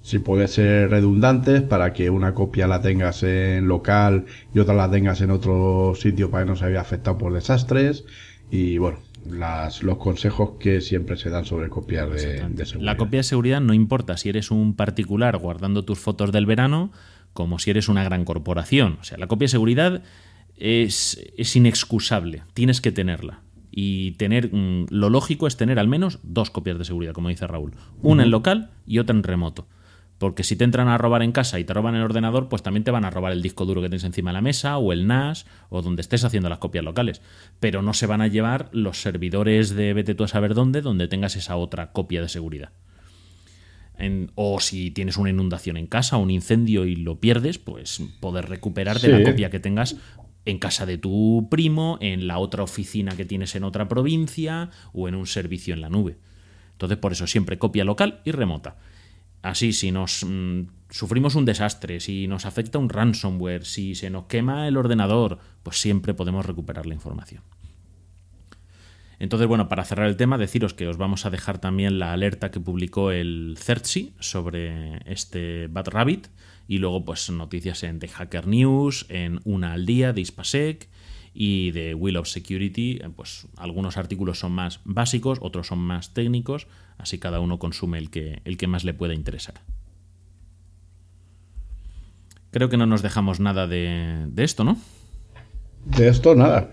[0.00, 4.90] Si puede ser redundantes para que una copia la tengas en local y otra la
[4.90, 8.04] tengas en otro sitio para que no se vea afectado por desastres.
[8.50, 8.98] Y bueno,
[9.28, 12.92] las, los consejos que siempre se dan sobre copias de, de seguridad.
[12.92, 16.92] La copia de seguridad no importa si eres un particular guardando tus fotos del verano
[17.34, 18.98] como si eres una gran corporación.
[19.00, 20.02] O sea, la copia de seguridad
[20.56, 22.42] es, es inexcusable.
[22.54, 23.40] Tienes que tenerla.
[23.70, 27.46] Y tener mm, lo lógico es tener al menos dos copias de seguridad, como dice
[27.46, 27.74] Raúl.
[28.00, 29.66] Una en local y otra en remoto.
[30.18, 32.84] Porque si te entran a robar en casa y te roban el ordenador, pues también
[32.84, 35.08] te van a robar el disco duro que tienes encima de la mesa, o el
[35.08, 37.20] NAS, o donde estés haciendo las copias locales.
[37.58, 41.08] Pero no se van a llevar los servidores de vete tú a saber dónde, donde
[41.08, 42.70] tengas esa otra copia de seguridad.
[43.98, 48.48] En- o si tienes una inundación en casa, un incendio y lo pierdes, pues poder
[48.48, 49.12] recuperar de Sí.
[49.12, 49.96] la copia que tengas
[50.46, 55.08] en casa de tu primo, en la otra oficina que tienes en otra provincia o
[55.08, 56.16] en un servicio en la nube.
[56.72, 58.76] Entonces, por eso siempre copia local y remota.
[59.42, 64.24] Así, si nos mm, sufrimos un desastre, si nos afecta un ransomware, si se nos
[64.24, 67.42] quema el ordenador, pues siempre podemos recuperar la información.
[69.24, 72.50] Entonces, bueno, para cerrar el tema, deciros que os vamos a dejar también la alerta
[72.50, 76.26] que publicó el CERTSI sobre este Bad Rabbit
[76.68, 80.90] y luego pues noticias en The Hacker News, en Una al Día de Ispasec
[81.32, 82.98] y de Will of Security.
[83.00, 86.66] Eh, Pues algunos artículos son más básicos, otros son más técnicos,
[86.98, 89.54] así cada uno consume el que, el que más le pueda interesar.
[92.50, 94.76] Creo que no nos dejamos nada de esto, ¿no?
[95.86, 96.68] De esto nada.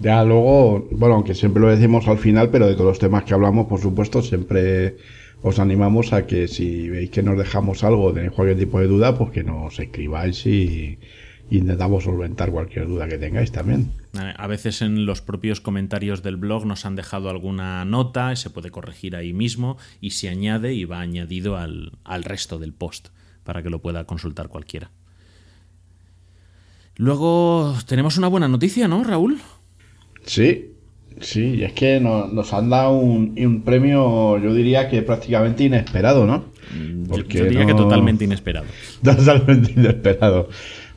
[0.00, 3.34] Ya luego, bueno, aunque siempre lo decimos al final, pero de todos los temas que
[3.34, 4.96] hablamos, por supuesto, siempre
[5.42, 9.16] os animamos a que si veis que nos dejamos algo, tenéis cualquier tipo de duda,
[9.16, 10.98] pues que nos escribáis y,
[11.50, 13.92] y intentamos solventar cualquier duda que tengáis también.
[14.14, 18.70] A veces en los propios comentarios del blog nos han dejado alguna nota, se puede
[18.70, 23.08] corregir ahí mismo y se añade y va añadido al, al resto del post
[23.44, 24.90] para que lo pueda consultar cualquiera.
[26.96, 29.40] Luego tenemos una buena noticia, ¿no, Raúl?
[30.26, 30.72] Sí,
[31.20, 35.64] sí, y es que no- nos han dado un, un premio, yo diría que prácticamente
[35.64, 36.44] inesperado, ¿no?
[36.74, 38.66] Yo- Porque Yo diría que totalmente inesperado.
[39.02, 40.48] Totalmente inesperado.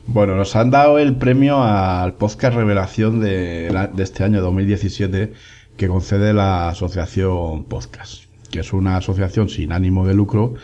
[0.06, 3.68] Bueno, nos han dado el premio al podcast Revelación de,
[3.98, 5.32] este año 2017
[5.76, 10.54] que concede la Asociación Podcast, que es una asociación sin ánimo de lucro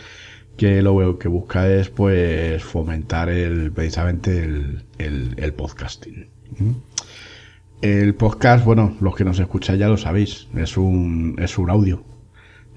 [0.57, 6.27] que lo que busca es pues fomentar el precisamente el, el- el podcasting.
[6.57, 6.71] ¿Mm?
[7.81, 12.03] El podcast, bueno, los que nos escucháis ya lo sabéis, es un, es un audio.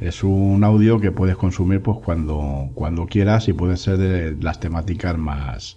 [0.00, 4.60] Es un audio que puedes consumir pues cuando, cuando quieras y puede ser de las
[4.60, 5.76] temáticas más,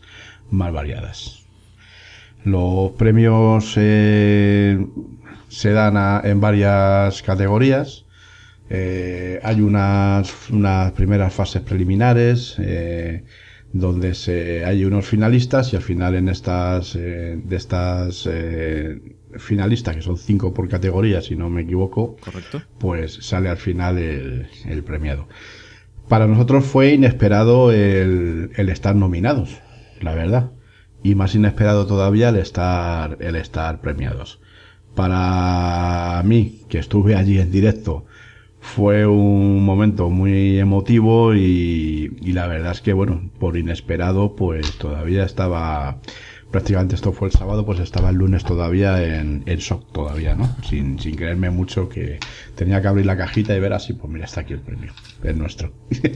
[0.52, 1.44] más variadas.
[2.44, 4.86] Los premios eh,
[5.48, 8.06] se dan a- en varias categorías.
[8.70, 13.24] Eh, hay unas, unas primeras fases preliminares eh,
[13.74, 19.00] donde se, hay unos finalistas y al final en estas eh, de estas eh,
[19.38, 22.62] finalistas que son cinco por categoría si no me equivoco ¿Correcto?
[22.80, 25.28] pues sale al final el, el premiado.
[26.10, 29.62] Para nosotros fue inesperado el, el estar nominados,
[30.02, 30.52] la verdad.
[31.04, 34.42] Y más inesperado todavía el estar, el estar premiados.
[34.94, 38.06] Para mí, que estuve allí en directo,
[38.62, 44.78] fue un momento muy emotivo y, y la verdad es que, bueno, por inesperado, pues
[44.78, 46.00] todavía estaba,
[46.52, 50.56] prácticamente esto fue el sábado, pues estaba el lunes todavía en, en shock todavía, ¿no?
[50.64, 52.20] Sin, sin creerme mucho que
[52.56, 54.94] tenía que abrir la cajita y ver así, pues mira, está aquí el premio,
[55.24, 55.74] es nuestro.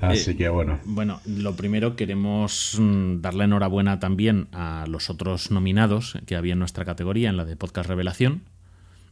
[0.00, 0.80] así Eh, que bueno.
[0.84, 6.58] Bueno, lo primero queremos mm, darle enhorabuena también a los otros nominados que había en
[6.60, 8.44] nuestra categoría, en la de Podcast Revelación.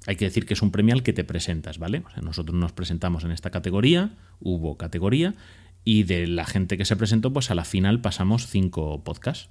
[0.06, 2.02] Hay que decir que es un premio al que te presentas, ¿vale?
[2.22, 5.34] Nosotros nos presentamos en esta categoría, hubo categoría,
[5.84, 9.48] y de la gente que se presentó, pues a la final pasamos cinco podcasts.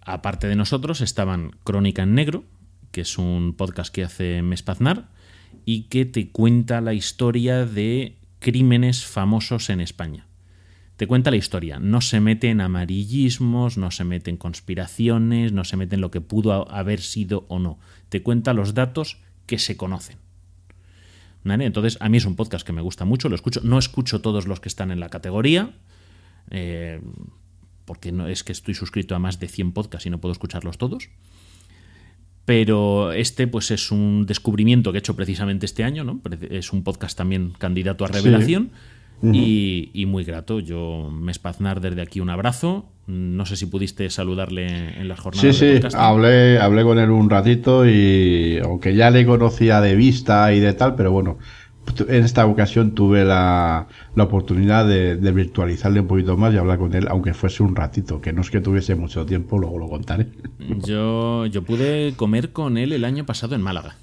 [0.00, 2.44] Aparte de nosotros estaban Crónica en Negro,
[2.92, 5.08] que es un podcast que hace Mespaznar
[5.64, 10.26] y que te cuenta la historia de crímenes famosos en España.
[10.96, 15.64] Te cuenta la historia, no se mete en amarillismos, no se mete en conspiraciones, no
[15.64, 17.78] se mete en lo que pudo ha- haber sido o no.
[18.08, 20.18] Te cuenta los datos que se conocen.
[21.44, 21.64] ¿Vale?
[21.64, 23.60] Entonces, a mí es un podcast que me gusta mucho, lo escucho.
[23.62, 25.76] No escucho todos los que están en la categoría,
[26.50, 27.00] eh,
[27.84, 30.76] porque no, es que estoy suscrito a más de 100 podcasts y no puedo escucharlos
[30.76, 31.08] todos.
[32.44, 36.20] Pero este, pues, es un descubrimiento que he hecho precisamente este año, ¿no?
[36.50, 38.70] Es un podcast también candidato a revelación.
[39.22, 40.60] Y, y muy grato.
[40.60, 42.86] Yo, Mespaznar, desde aquí un abrazo.
[43.06, 44.66] No sé si pudiste saludarle
[45.00, 49.10] en las jornadas Sí, de sí, hablé, hablé con él un ratito y aunque ya
[49.10, 51.38] le conocía de vista y de tal, pero bueno,
[52.08, 53.86] en esta ocasión tuve la,
[54.16, 57.76] la oportunidad de, de virtualizarle un poquito más y hablar con él, aunque fuese un
[57.76, 60.26] ratito, que no es que tuviese mucho tiempo, luego lo contaré.
[60.58, 63.96] Yo, yo pude comer con él el año pasado en Málaga.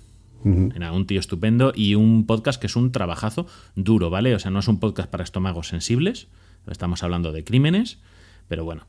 [0.43, 4.35] Era un tío estupendo y un podcast que es un trabajazo duro, ¿vale?
[4.35, 6.27] O sea, no es un podcast para estómagos sensibles,
[6.67, 7.99] estamos hablando de crímenes,
[8.47, 8.87] pero bueno.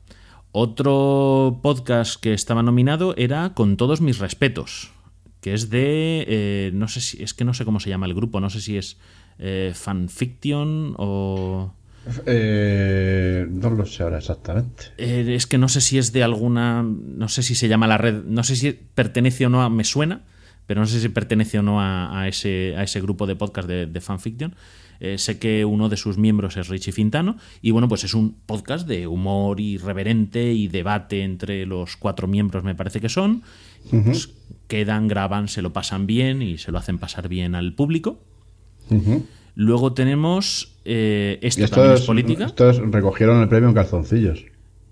[0.51, 4.91] Otro podcast que estaba nominado era Con todos mis respetos,
[5.41, 8.13] que es de, eh, no sé si, es que no sé cómo se llama el
[8.13, 8.97] grupo, no sé si es
[9.37, 11.73] eh, fanfiction o...
[12.25, 14.85] Eh, no lo sé ahora exactamente.
[14.97, 16.83] Es que no sé si es de alguna.
[16.83, 18.23] No sé si se llama la red.
[18.25, 19.69] No sé si pertenece o no a.
[19.69, 20.21] Me suena,
[20.67, 23.67] pero no sé si pertenece o no a, a ese, a ese grupo de podcast
[23.67, 24.55] de, de fanfiction.
[25.01, 27.35] Eh, sé que uno de sus miembros es Richie Fintano.
[27.61, 32.63] Y bueno, pues es un podcast de humor irreverente y debate entre los cuatro miembros,
[32.63, 33.43] me parece que son.
[33.91, 34.29] Pues,
[34.67, 38.19] quedan, graban, se lo pasan bien y se lo hacen pasar bien al público.
[39.55, 40.75] Luego tenemos.
[40.85, 42.45] eh, esto, también es- política.
[42.45, 44.45] estos recogieron el premio en calzoncillos.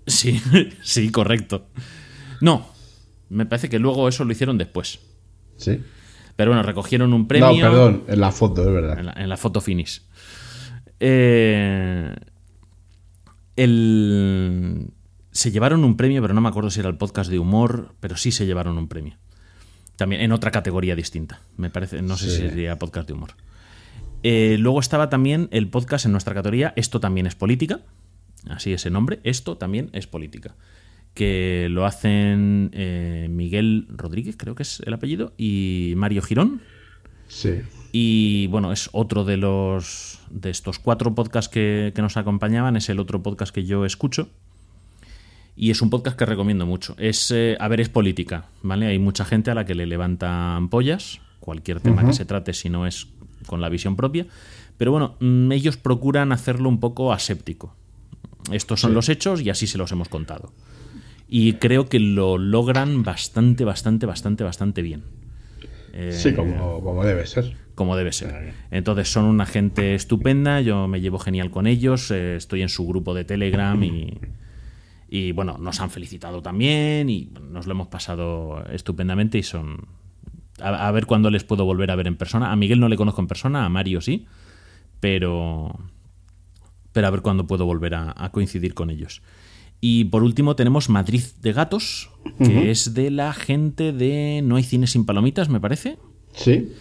[0.06, 0.40] Sí,
[0.82, 1.66] sí, correcto.
[2.40, 2.66] No,
[3.30, 5.00] me parece que luego eso lo hicieron después.
[5.56, 5.80] Sí.
[6.36, 7.48] Pero bueno, recogieron un premio.
[7.52, 8.98] No, perdón, en la foto, es verdad.
[8.98, 10.02] En la, en la foto finish.
[11.00, 12.14] Eh,
[13.56, 14.88] el-
[15.30, 18.16] se llevaron un premio, pero no me acuerdo si era el podcast de humor, pero
[18.16, 19.16] sí se llevaron un premio.
[19.96, 21.40] También en otra categoría distinta.
[21.56, 22.36] Me parece, no sé Sí.
[22.42, 23.30] si sería podcast de humor.
[24.22, 27.80] Eh, luego estaba también el podcast en nuestra categoría Esto también es política.
[28.48, 29.20] Así ese nombre.
[29.24, 30.54] Esto también es política.
[31.14, 36.60] Que lo hacen eh, Miguel Rodríguez, creo que es el apellido, y Mario Girón.
[37.28, 37.60] Sí.
[37.92, 42.88] Y bueno, es otro de los de estos cuatro podcasts que, que nos acompañaban, es
[42.88, 44.28] el otro podcast que yo escucho.
[45.56, 46.96] Y es un podcast que recomiendo mucho.
[46.98, 48.86] Es, eh, a ver, es política, ¿vale?
[48.86, 52.68] Hay mucha gente a la que le levantan ampollas, cualquier tema que se trate, si
[52.68, 53.06] no es
[53.46, 54.26] con la visión propia.
[54.76, 57.76] Pero bueno, mm, ellos procuran hacerlo un poco aséptico.
[58.50, 60.52] Estos son los hechos y así se los hemos contado.
[61.28, 65.04] Y creo que lo logran bastante, bastante, bastante, bastante bien.
[65.92, 67.56] Eh, Sí, como, como debe ser.
[67.74, 68.52] como debe ser.
[68.70, 72.86] Entonces son una gente estupenda, yo me llevo genial con ellos, eh, estoy en su
[72.86, 74.18] grupo de Telegram y,
[75.08, 79.86] y, bueno, nos han felicitado también y nos lo hemos pasado estupendamente y son...
[80.60, 82.52] A, a ver cuándo les puedo volver a ver en persona.
[82.52, 84.26] A Miguel no le conozco en persona, a Mario sí,
[85.00, 85.78] pero...
[86.92, 89.20] Pero a ver cuándo puedo volver a, a coincidir con ellos.
[89.86, 92.08] Y por último tenemos Madrid de Gatos,
[92.42, 95.98] que es de la gente de No hay cine sin palomitas, me parece.
[96.32, 96.72] Sí.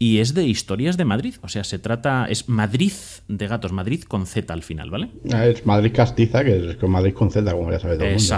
[0.00, 1.36] Y es de historias de Madrid.
[1.42, 2.26] O sea, se trata.
[2.28, 2.90] Es Madrid
[3.28, 5.10] de Gatos, Madrid con Z al final, ¿vale?
[5.32, 8.14] Ah, Es Madrid Castiza, que es con Madrid con Z, como ya sabe todo el
[8.14, 8.34] mundo.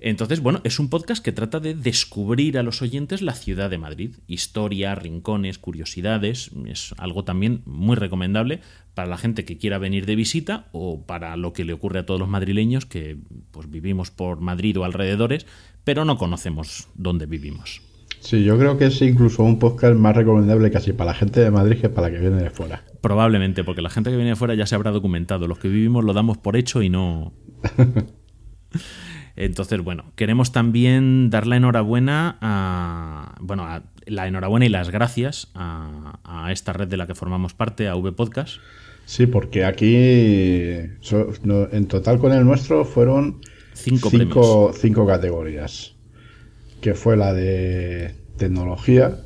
[0.00, 3.78] Entonces, bueno, es un podcast que trata de descubrir a los oyentes la ciudad de
[3.78, 4.16] Madrid.
[4.26, 6.50] Historia, rincones, curiosidades.
[6.66, 8.60] Es algo también muy recomendable
[8.94, 12.06] para la gente que quiera venir de visita o para lo que le ocurre a
[12.06, 13.18] todos los madrileños que
[13.50, 15.46] pues, vivimos por Madrid o alrededores,
[15.84, 17.82] pero no conocemos dónde vivimos.
[18.20, 21.50] Sí, yo creo que es incluso un podcast más recomendable casi para la gente de
[21.50, 22.84] Madrid que para la que viene de fuera.
[23.00, 25.46] Probablemente, porque la gente que viene de fuera ya se habrá documentado.
[25.46, 27.32] Los que vivimos lo damos por hecho y no.
[29.44, 33.36] Entonces, bueno, queremos también dar la enhorabuena a.
[33.40, 37.54] Bueno, a- la enhorabuena y las gracias a, a esta red de la que formamos
[37.54, 38.56] parte, a V Podcast.
[39.06, 43.40] Sí, porque aquí so- no, en total con el nuestro fueron
[43.72, 45.94] Cinco cinco, cinco categorías.
[46.80, 49.16] Que fue la de tecnología,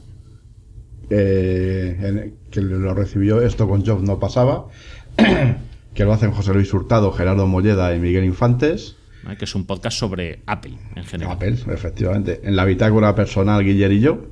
[1.11, 4.67] eh, en- que lo recibió esto con Job no pasaba,
[5.95, 8.97] que lo hacen José Luis Hurtado, Gerardo Molleda y Miguel Infantes.
[9.39, 11.33] Que es un podcast sobre Apple en general.
[11.33, 12.41] Apple, efectivamente.
[12.45, 14.27] En la bitácora personal Guillermo y yo,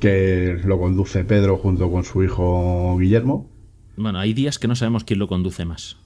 [0.00, 3.50] que lo conduce Pedro junto con su hijo Guillermo.
[3.96, 5.96] Bueno, hay días que no sabemos quién lo conduce más.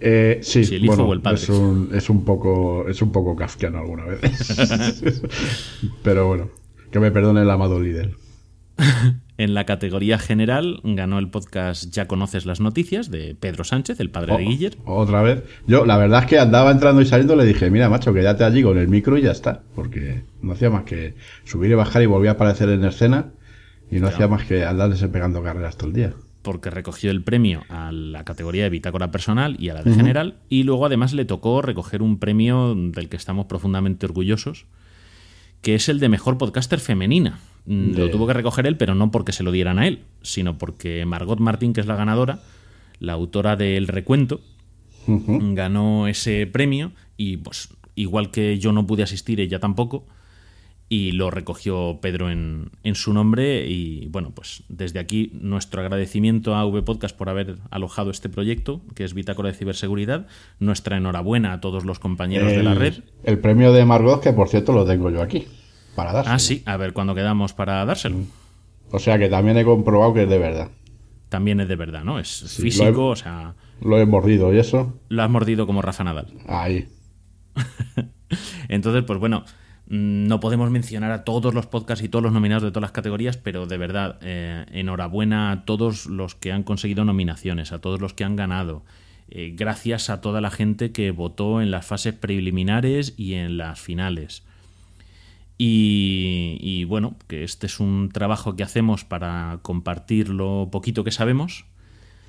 [0.00, 1.36] Eh, sí, Si el hijo bueno, o el padre.
[1.40, 4.20] Es un, es un poco es un poco kafkiano alguna vez.
[6.02, 6.50] Pero bueno,
[6.90, 8.14] que me perdone el amado líder.
[9.38, 14.10] En la categoría general ganó el podcast Ya conoces las noticias de Pedro Sánchez, el
[14.10, 14.76] padre de Guiller.
[14.86, 15.42] Otra vez.
[15.66, 18.62] Yo, la verdad es que andaba entrando y saliendo, le dije, mira, macho, quédate allí
[18.62, 19.62] con el micro y ya está.
[19.74, 21.14] Porque no hacía más que
[21.44, 23.32] subir y bajar y volvía a aparecer en escena.
[23.90, 26.14] Y no hacía más que andarse pegando carreras todo el día.
[26.42, 30.38] porque recogió el premio a la categoría de bitácora personal y a la de general,
[30.48, 34.66] y luego además le tocó recoger un premio del que estamos profundamente orgullosos,
[35.60, 37.40] que es el de mejor podcaster femenina.
[37.66, 40.56] Mm, Lo tuvo que recoger él, pero no porque se lo dieran a él, sino
[40.56, 42.40] porque Margot Martín, que es la ganadora,
[43.00, 44.40] la autora del recuento,
[45.06, 50.04] ganó ese premio y pues igual que yo no pude asistir, ella tampoco,
[50.88, 56.54] y lo recogió Pedro en, en su nombre y bueno, pues desde aquí nuestro agradecimiento
[56.54, 60.26] a V Podcast por haber alojado este proyecto, que es Bitácora de Ciberseguridad,
[60.60, 62.94] nuestra enhorabuena a todos los compañeros de la red.
[63.24, 65.46] El premio de Margot, que por cierto lo tengo yo aquí.
[65.96, 66.24] Para dar.
[66.28, 68.18] Ah, sí, a ver cuándo quedamos para dárselo.
[68.92, 70.70] O sea que también he comprobado que es de verdad.
[71.28, 72.20] También es de verdad, ¿no?
[72.20, 75.00] Es Sí, físico, he- o sea, Lo he mordido y eso.
[75.08, 76.28] lo has mordido como Rafa Nadal.
[76.46, 76.86] Ahí.
[78.68, 79.44] Entonces, pues bueno,
[79.88, 82.92] mm, no podemos mencionar a todos los podcasts y todos los nominados de todas las
[82.92, 88.00] categorías, pero de verdad, eh, enhorabuena a todos los que han conseguido nominaciones, a todos
[88.00, 88.84] los que han ganado.
[89.28, 93.80] Eh, gracias a toda la gente que votó en las fases preliminares y en las
[93.80, 94.44] finales.
[95.58, 101.10] Y, y bueno, que este es un trabajo que hacemos para compartir lo poquito que
[101.10, 101.64] sabemos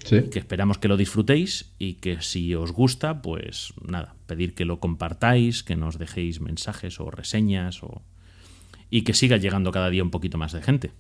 [0.06, 0.22] Sí.
[0.32, 4.80] que esperamos que lo disfrutéis y que si os gusta, pues nada, pedir que lo
[4.80, 8.02] compartáis, que nos dejéis mensajes o reseñas o...
[8.90, 10.92] y que siga llegando cada día un poquito más de gente.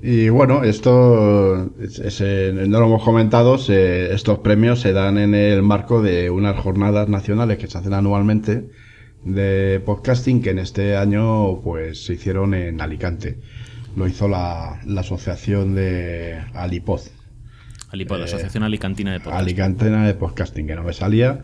[0.00, 5.18] Y bueno, esto es- es, eh, no lo hemos comentado, se- estos premios se dan
[5.18, 8.68] en el marco de unas jornadas nacionales que se hacen anualmente
[9.24, 13.38] de podcasting que en este año pues se hicieron en Alicante.
[13.96, 17.00] Lo hizo la, la asociación de Alipod,
[17.90, 19.42] Alipod, la Asociación Alicantina de Podcast.
[19.42, 21.42] Alicantena de podcasting, que no me salía.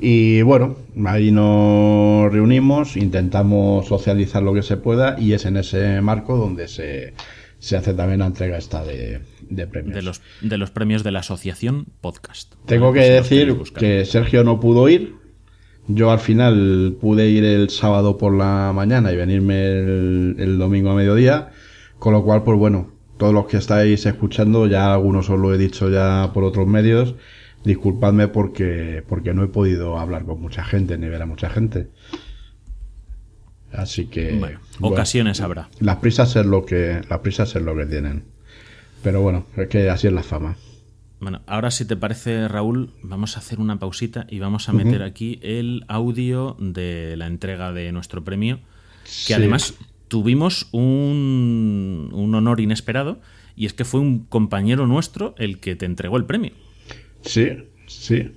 [0.00, 6.00] Y bueno, ahí nos reunimos, intentamos socializar lo que se pueda y es en ese
[6.00, 7.14] marco donde se,
[7.60, 9.94] se hace también la entrega esta de, de premios.
[9.94, 12.54] de los, de los premios de la Asociación Podcast.
[12.66, 15.14] Tengo que pues decir que Sergio no pudo ir.
[15.86, 20.90] Yo al final pude ir el sábado por la mañana y venirme el, el domingo
[20.90, 21.50] a mediodía.
[21.98, 25.58] Con lo cual, pues bueno, todos los que estáis escuchando, ya algunos os lo he
[25.58, 27.14] dicho ya por otros medios.
[27.64, 31.88] Disculpadme porque, porque no he podido hablar con mucha gente ni ver a mucha gente.
[33.72, 34.36] Así que.
[34.38, 35.68] Bueno, bueno, ocasiones habrá.
[35.80, 38.24] las prisas es lo que, las prisas es lo que tienen.
[39.02, 40.56] Pero bueno, es que así es la fama.
[41.20, 45.02] Bueno, ahora si te parece, Raúl, vamos a hacer una pausita y vamos a meter
[45.02, 48.58] aquí el audio de la entrega de nuestro premio,
[49.04, 49.32] que Sí.
[49.32, 49.74] además
[50.08, 53.20] tuvimos un, un honor inesperado
[53.56, 56.52] y es que fue un compañero nuestro el que te entregó el premio.
[57.22, 57.48] Sí,
[57.86, 58.32] sí.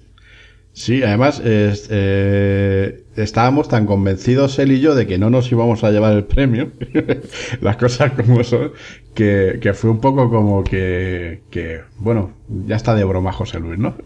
[0.71, 5.89] Sí, además eh, estábamos tan convencidos él y yo de que no nos íbamos a
[5.89, 6.71] llevar el premio,
[7.61, 8.73] las cosas como son,
[9.17, 13.95] que, fue un poco como que, que, bueno, ya está de broma José Luis, ¿no?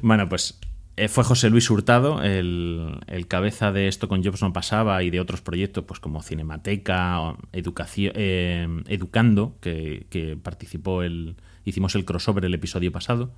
[0.00, 0.58] Bueno, pues
[0.96, 5.20] eh, fue José Luis Hurtado, el, cabeza de esto con Jobs no pasaba y de
[5.20, 11.36] otros proyectos pues como Cinemateca, Educación, eh, Educando, que, participó el.
[11.64, 13.30] hicimos el crossover el episodio pasado.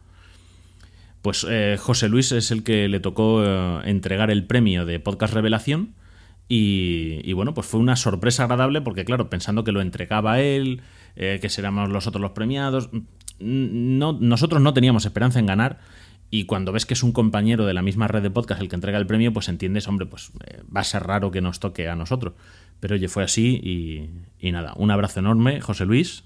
[1.20, 3.42] Pues eh, José Luis es el que le tocó
[3.82, 5.95] entregar el premio de Podcast Revelación.
[6.47, 10.82] Y, bueno, pues fue una sorpresa agradable porque, claro, pensando que lo entregaba él,
[11.16, 12.90] eh, que seríamos los otros los premiados,
[13.38, 15.80] no, nosotros no teníamos esperanza en ganar.
[16.30, 18.74] Y cuando ves que es un compañero de la misma red de podcast el que
[18.74, 21.88] entrega el premio, pues entiendes, hombre, pues eh, va a ser raro que nos toque
[21.88, 22.34] a nosotros.
[22.80, 24.11] Pero oye, fue así y,
[24.47, 26.24] y nada, un abrazo enorme, José Luis.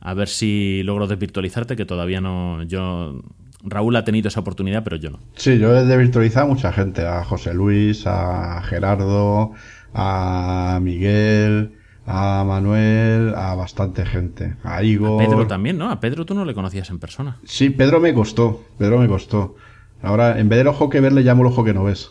[0.00, 2.62] A ver si logro desvirtualizarte, que todavía no.
[2.62, 3.22] Yo
[3.66, 5.18] Raúl ha tenido esa oportunidad, pero yo no.
[5.34, 9.52] Sí, yo he desvirtualizado a mucha gente, a José Luis, a Gerardo,
[9.94, 11.72] a Miguel,
[12.06, 15.22] a Manuel, a bastante gente, a Igor.
[15.22, 15.90] A Pedro también, ¿no?
[15.90, 17.38] A Pedro tú no le conocías en persona.
[17.44, 19.56] Sí, Pedro me costó, Pedro me costó.
[20.02, 22.10] Ahora, en vez del ojo que ver, le llamo el ojo que no ves.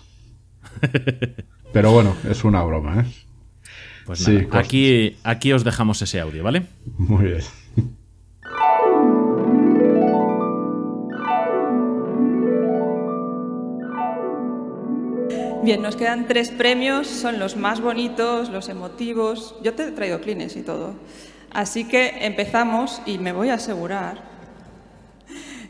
[1.74, 3.06] Pero bueno, es una broma, ¿eh?
[4.06, 6.68] Pues nada, sí, aquí, aquí os dejamos ese audio, ¿vale?
[6.98, 7.42] Muy bien.
[15.64, 19.56] Bien, nos quedan tres premios, son los más bonitos, los emotivos.
[19.64, 20.94] Yo te he traído clines y todo.
[21.52, 24.18] Así que empezamos y me voy a asegurar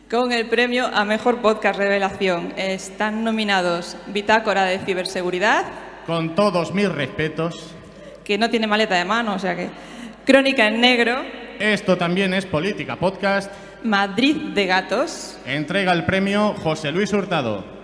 [0.10, 2.54] con el premio a Mejor Podcast Revelación.
[2.58, 5.66] Están nominados Bitácora de Ciberseguridad.
[6.06, 7.72] Con todos mis respetos.
[8.24, 9.70] Que no tiene maleta de mano, o sea que...
[10.26, 11.22] Crónica en Negro.
[11.60, 13.52] Esto también es Política Podcast.
[13.84, 15.38] Madrid de Gatos.
[15.46, 17.75] Entrega el premio José Luis Hurtado.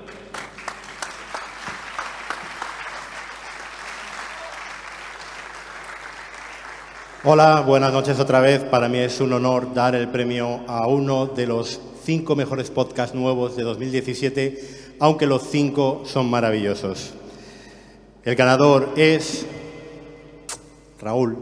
[7.23, 8.63] Hola, buenas noches otra vez.
[8.63, 13.13] Para mí es un honor dar el premio a uno de los cinco mejores podcasts
[13.13, 17.13] nuevos de 2017, aunque los cinco son maravillosos.
[18.25, 19.45] El ganador es
[20.99, 21.37] Raúl,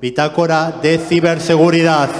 [0.00, 2.10] Bitácora de Ciberseguridad.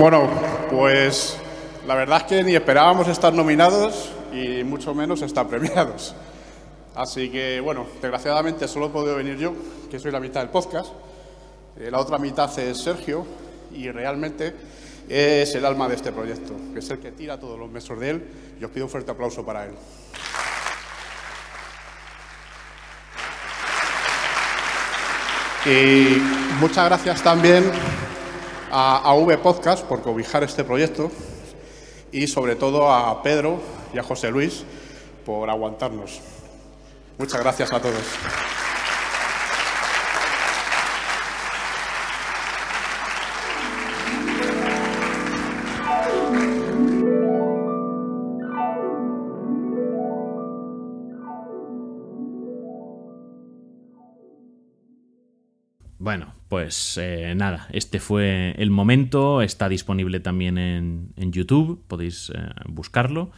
[0.00, 0.30] Bueno,
[0.70, 1.36] pues
[1.86, 6.14] la verdad es que ni esperábamos estar nominados y mucho menos estar premiados.
[6.94, 9.52] Así que, bueno, desgraciadamente solo he podido venir yo,
[9.90, 10.94] que soy la mitad del podcast.
[11.78, 13.26] Eh, la otra mitad es Sergio
[13.74, 14.54] y realmente
[15.06, 18.08] es el alma de este proyecto, que es el que tira todos los meses de
[18.08, 18.24] él
[18.58, 19.74] y os pido un fuerte aplauso para él.
[25.66, 26.16] Y
[26.58, 27.70] muchas gracias también
[28.70, 31.10] a, a V Podcast por cobijar este proyecto
[32.12, 33.60] y sobre todo a Pedro
[33.92, 34.64] y a José Luis
[35.24, 36.20] por aguantarnos.
[37.18, 38.02] Muchas gracias a todos.
[55.98, 62.40] Bueno, pues eh, nada, este fue el momento, está disponible también en, YouTube, podéis eh,
[62.68, 63.30] buscarlo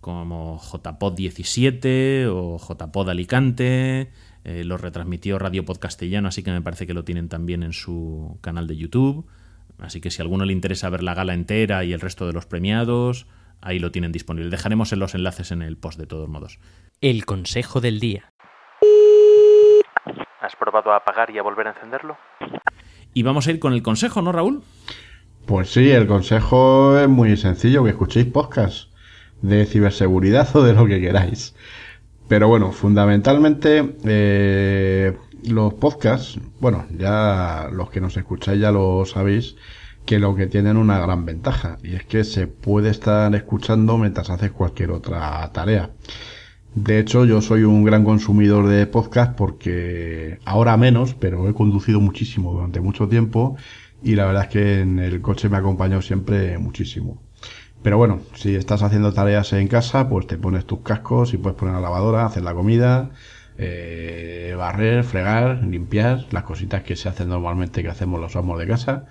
[0.00, 4.10] como JPod17 o JPod Alicante,
[4.44, 7.74] eh, lo retransmitió Radio Pod Castellano, así que me parece que lo tienen también en
[7.74, 9.26] su canal de YouTube,
[9.78, 12.32] así que si a alguno le interesa ver la gala entera y el resto de
[12.32, 13.26] los premiados,
[13.60, 14.48] ahí lo tienen disponible.
[14.48, 16.58] Dejaremos en los enlaces en el post de todos modos.
[17.02, 18.32] El consejo del día.
[20.54, 22.16] ¿Has probado a apagar y a volver a encenderlo?
[23.12, 24.62] Y vamos a ir con el consejo, ¿no, Raúl?
[25.46, 28.88] Pues sí, el consejo es muy sencillo, que escuchéis podcast
[29.42, 31.56] de ciberseguridad o de lo que queráis.
[32.28, 39.56] Pero bueno, fundamentalmente eh, los podcasts, bueno, ya los que nos escucháis ya lo sabéis,
[40.06, 44.30] que lo que tienen una gran ventaja, y es que se puede estar escuchando mientras
[44.30, 45.90] haces cualquier otra tarea.
[46.74, 52.00] De hecho, yo soy un gran consumidor de podcast porque ahora menos, pero he conducido
[52.00, 53.56] muchísimo durante mucho tiempo
[54.02, 57.22] y la verdad es que en el coche me ha acompañado siempre muchísimo.
[57.82, 61.58] Pero bueno, si estás haciendo tareas en casa, pues te pones tus cascos y puedes
[61.58, 63.10] poner la lavadora, hacer la comida,
[63.58, 68.66] eh, barrer, fregar, limpiar, las cositas que se hacen normalmente que hacemos los amos de
[68.66, 69.06] casa.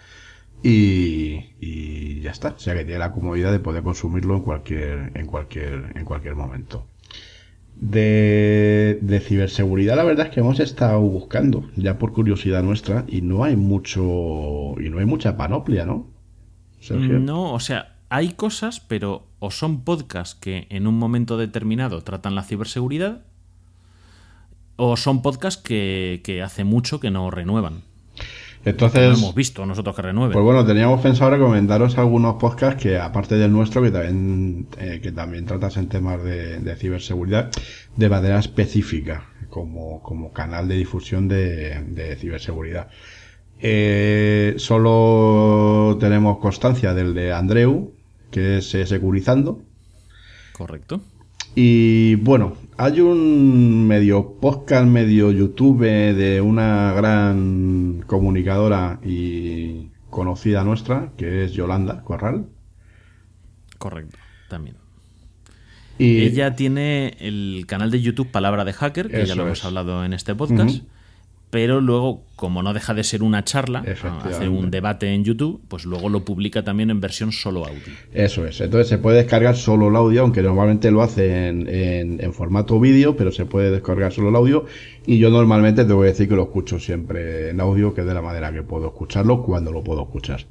[0.63, 2.49] Y, y ya está.
[2.49, 6.35] O sea que tiene la comodidad de poder consumirlo en cualquier, en cualquier, en cualquier
[6.35, 6.92] momento.
[7.75, 13.21] De, de, ciberseguridad, la verdad es que hemos estado buscando, ya por curiosidad nuestra, y
[13.21, 14.75] no hay mucho.
[14.79, 16.07] y no hay mucha panoplia, ¿no?
[16.79, 17.19] Sergio.
[17.19, 22.35] No, o sea, hay cosas, pero o son podcasts que en un momento determinado tratan
[22.35, 23.23] la ciberseguridad,
[24.75, 27.81] o son podcasts que, que hace mucho que no renuevan.
[28.65, 30.33] Entonces, no hemos visto nosotros que renueven.
[30.33, 35.11] Pues bueno, teníamos pensado recomendaros algunos podcasts que, aparte del nuestro, que también, eh, que
[35.11, 37.51] también tratas en temas de, de, ciberseguridad
[37.97, 42.87] de manera específica, como, como canal de difusión de, de ciberseguridad.
[43.65, 47.93] Eh, solo tenemos constancia del de Andreu,
[48.29, 49.61] que es eh, Securizando.
[50.51, 51.01] Correcto.
[51.55, 61.11] Y bueno, hay un medio podcast, medio YouTube de una gran comunicadora y conocida nuestra,
[61.17, 62.47] que es Yolanda Corral.
[63.77, 64.17] Correcto,
[64.49, 64.77] también.
[65.99, 70.03] Y Ella tiene el canal de YouTube Palabra de Hacker, que ya lo hemos hablado
[70.03, 70.77] en este podcast.
[70.77, 70.92] Uh -huh
[71.53, 73.85] pero luego, como no deja de ser una charla,
[74.23, 77.93] hace un debate en YouTube, pues luego lo publica también en versión solo audio.
[78.11, 82.19] Eso es, entonces se puede descargar solo el audio, aunque normalmente lo hace en, en,
[82.19, 84.65] en formato vídeo, pero se puede descargar solo el audio.
[85.05, 88.15] Y yo normalmente tengo que decir que lo escucho siempre en audio, que es de
[88.15, 90.47] la manera que puedo escucharlo cuando lo puedo escuchar.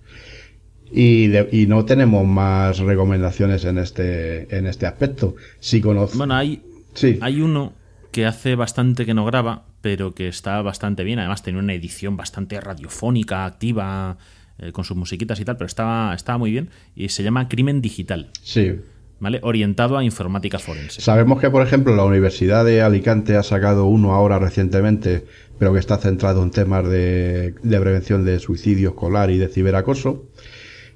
[0.93, 5.35] Y, de, y no tenemos más recomendaciones en este, en este aspecto.
[5.59, 6.17] Si conoce...
[6.17, 6.63] Bueno, hay,
[6.95, 7.19] sí.
[7.21, 7.73] hay uno
[8.13, 11.19] que hace bastante que no graba, pero que está bastante bien.
[11.19, 14.17] Además, tiene una edición bastante radiofónica, activa,
[14.59, 16.71] eh, con sus musiquitas y tal, pero estaba, estaba muy bien.
[16.97, 18.31] Y se llama Crimen Digital.
[18.43, 18.77] Sí.
[19.21, 19.41] ¿Vale?
[19.43, 21.01] Orientado a informática forense.
[21.01, 25.27] Sabemos que, por ejemplo, la Universidad de Alicante ha sacado uno ahora recientemente,
[25.59, 30.27] pero que está centrado en temas de, de prevención de suicidio escolar y de ciberacoso.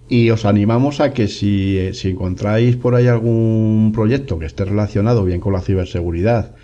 [0.09, 5.25] Y os animamos a que si, si encontráis por ahí algún proyecto que esté relacionado
[5.25, 6.55] bien con la ciberseguridad,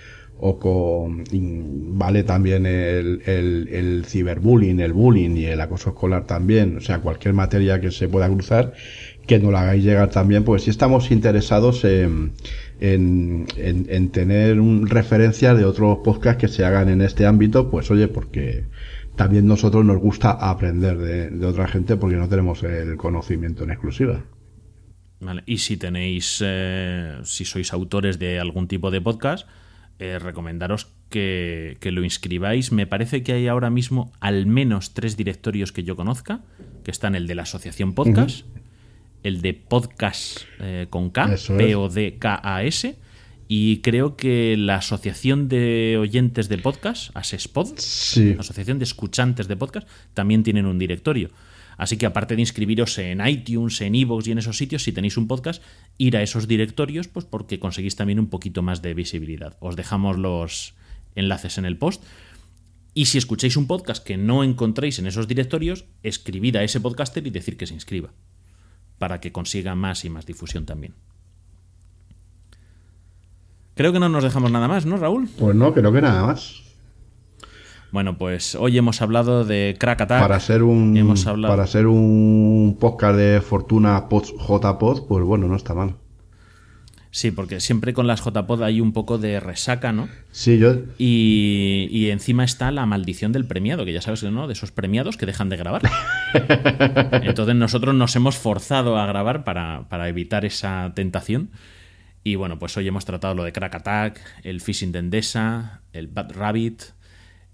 [0.44, 1.22] o con
[1.96, 6.98] vale también el, el, el, ciberbullying, el bullying y el acoso escolar también, o sea,
[6.98, 8.72] cualquier materia que se pueda cruzar,
[9.24, 12.32] que nos la hagáis llegar también, pues si estamos interesados en,
[12.80, 14.58] en, en, en tener
[14.88, 18.64] referencias de otros podcasts que se hagan en este ámbito, pues oye, porque
[19.14, 23.70] también nosotros nos gusta aprender de, de otra gente porque no tenemos el conocimiento en
[23.70, 24.24] exclusiva.
[25.20, 25.44] Vale.
[25.46, 29.46] Y si tenéis, eh, si sois autores de algún tipo de podcast,
[30.02, 32.72] eh, recomendaros que, que, lo inscribáis.
[32.72, 36.40] Me parece que hay ahora mismo al menos tres directorios que yo conozca,
[36.82, 38.60] que están el de la Asociación Podcast, uh -huh.
[39.22, 42.96] el de Podcast eh, con K, P-O-D-K-A-S,
[43.46, 48.34] y creo que la Asociación de Oyentes de Podcast, ASESPOD, sí.
[48.40, 51.30] Asociación de Escuchantes de Podcast, también tienen un directorio.
[51.82, 55.16] Así que aparte de inscribiros en iTunes, en iVoox y en esos sitios, si tenéis
[55.16, 55.60] un podcast,
[55.98, 59.56] ir a esos directorios, pues porque conseguís también un poquito más de visibilidad.
[59.58, 60.74] Os dejamos los
[61.16, 62.04] enlaces en el post.
[62.94, 67.26] Y si escucháis un podcast que no encontréis en esos directorios, escribid a ese podcaster
[67.26, 68.10] y decir que se inscriba.
[69.00, 70.94] Para que consiga más y más difusión también.
[73.74, 75.28] Creo que no nos dejamos nada más, ¿no, Raúl?
[75.36, 76.62] Pues no, creo que nada más.
[77.92, 80.22] Bueno, pues hoy hemos hablado de Crack Attack.
[80.22, 81.52] Para ser un, hemos hablado...
[81.52, 85.96] para ser un podcast de Fortuna JPod, pues bueno, no está mal.
[87.10, 90.08] Sí, porque siempre con las JPod hay un poco de resaca, ¿no?
[90.30, 90.74] Sí, yo.
[90.96, 94.46] Y, y, encima está la maldición del premiado, que ya sabes, ¿no?
[94.46, 95.82] De esos premiados que dejan de grabar.
[97.22, 101.50] Entonces nosotros nos hemos forzado a grabar para, para evitar esa tentación.
[102.24, 106.06] Y bueno, pues hoy hemos tratado lo de Crack Attack, el Phishing de Endesa, el
[106.06, 106.84] Bad Rabbit.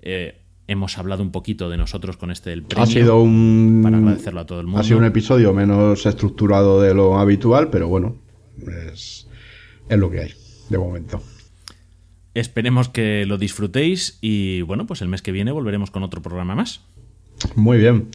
[0.01, 2.85] Eh, hemos hablado un poquito de nosotros con este del premio.
[2.85, 3.81] Ha sido un.
[3.83, 4.81] Para agradecerlo a todo el mundo.
[4.81, 8.17] Ha sido un episodio menos estructurado de lo habitual, pero bueno,
[8.93, 9.27] es,
[9.89, 10.35] es lo que hay,
[10.69, 11.23] de momento.
[12.35, 16.55] Esperemos que lo disfrutéis y bueno, pues el mes que viene volveremos con otro programa
[16.55, 16.83] más.
[17.57, 18.09] Muy bien.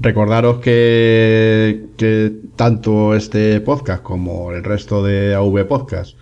[0.00, 6.16] Recordaros que, que tanto este podcast como el resto de AV Podcast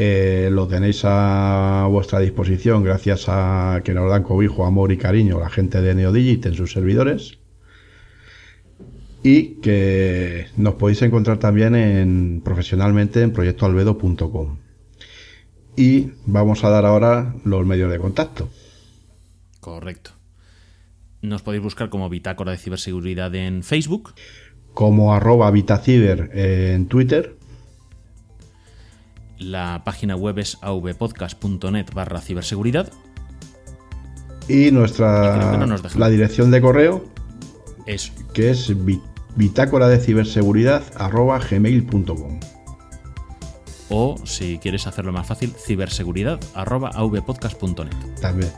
[0.00, 5.40] eh, lo tenéis a vuestra disposición gracias a que nos dan cobijo, amor y cariño
[5.40, 7.38] la gente de Neodigit en sus servidores.
[9.24, 14.58] Y que nos podéis encontrar también en, profesionalmente en proyectoalbedo.com.
[15.76, 18.48] Y vamos a dar ahora los medios de contacto.
[19.58, 20.12] Correcto.
[21.22, 24.14] Nos podéis buscar como Bitácora de Ciberseguridad en Facebook.
[24.74, 27.37] Como arroba Vitaciber en Twitter.
[29.38, 32.92] La página web es avpodcast.net barra ciberseguridad.
[34.48, 37.04] Y nuestra y no la dirección de correo
[37.86, 38.12] Eso.
[38.32, 38.72] que es
[39.36, 42.40] bitácora de ciberseguridad arroba gmail.com
[43.90, 47.92] o si quieres hacerlo más fácil ciberseguridad arroba avpodcast.net
[48.22, 48.50] también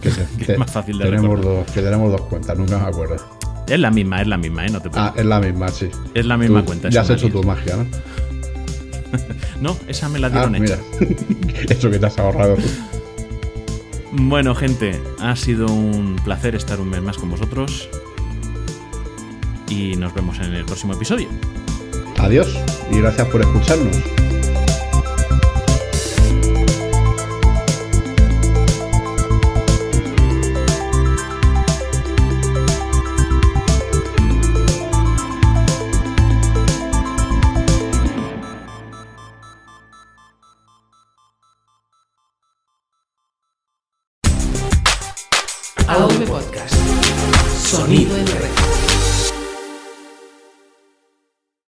[0.00, 1.64] que, se, que es más fácil de tenemos recordar.
[1.64, 3.16] dos, que tenemos dos cuentas nunca me acuerdo
[3.68, 4.70] Es la misma, es la misma, ¿eh?
[4.70, 5.88] No te Ah, es la misma, sí.
[6.14, 6.90] Es la misma Tú cuenta.
[6.90, 7.86] Ya es has hecho tu magia, ¿no?
[9.60, 10.78] No, esa me la Ah, dieron hecha.
[11.00, 11.16] mira.
[11.68, 12.56] Eso que te has ahorrado.
[14.12, 17.88] Bueno, gente, ha sido un placer estar un mes más con vosotros.
[19.68, 21.28] Y nos vemos en el próximo episodio.
[22.18, 22.56] Adiós
[22.92, 23.96] y gracias por escucharnos.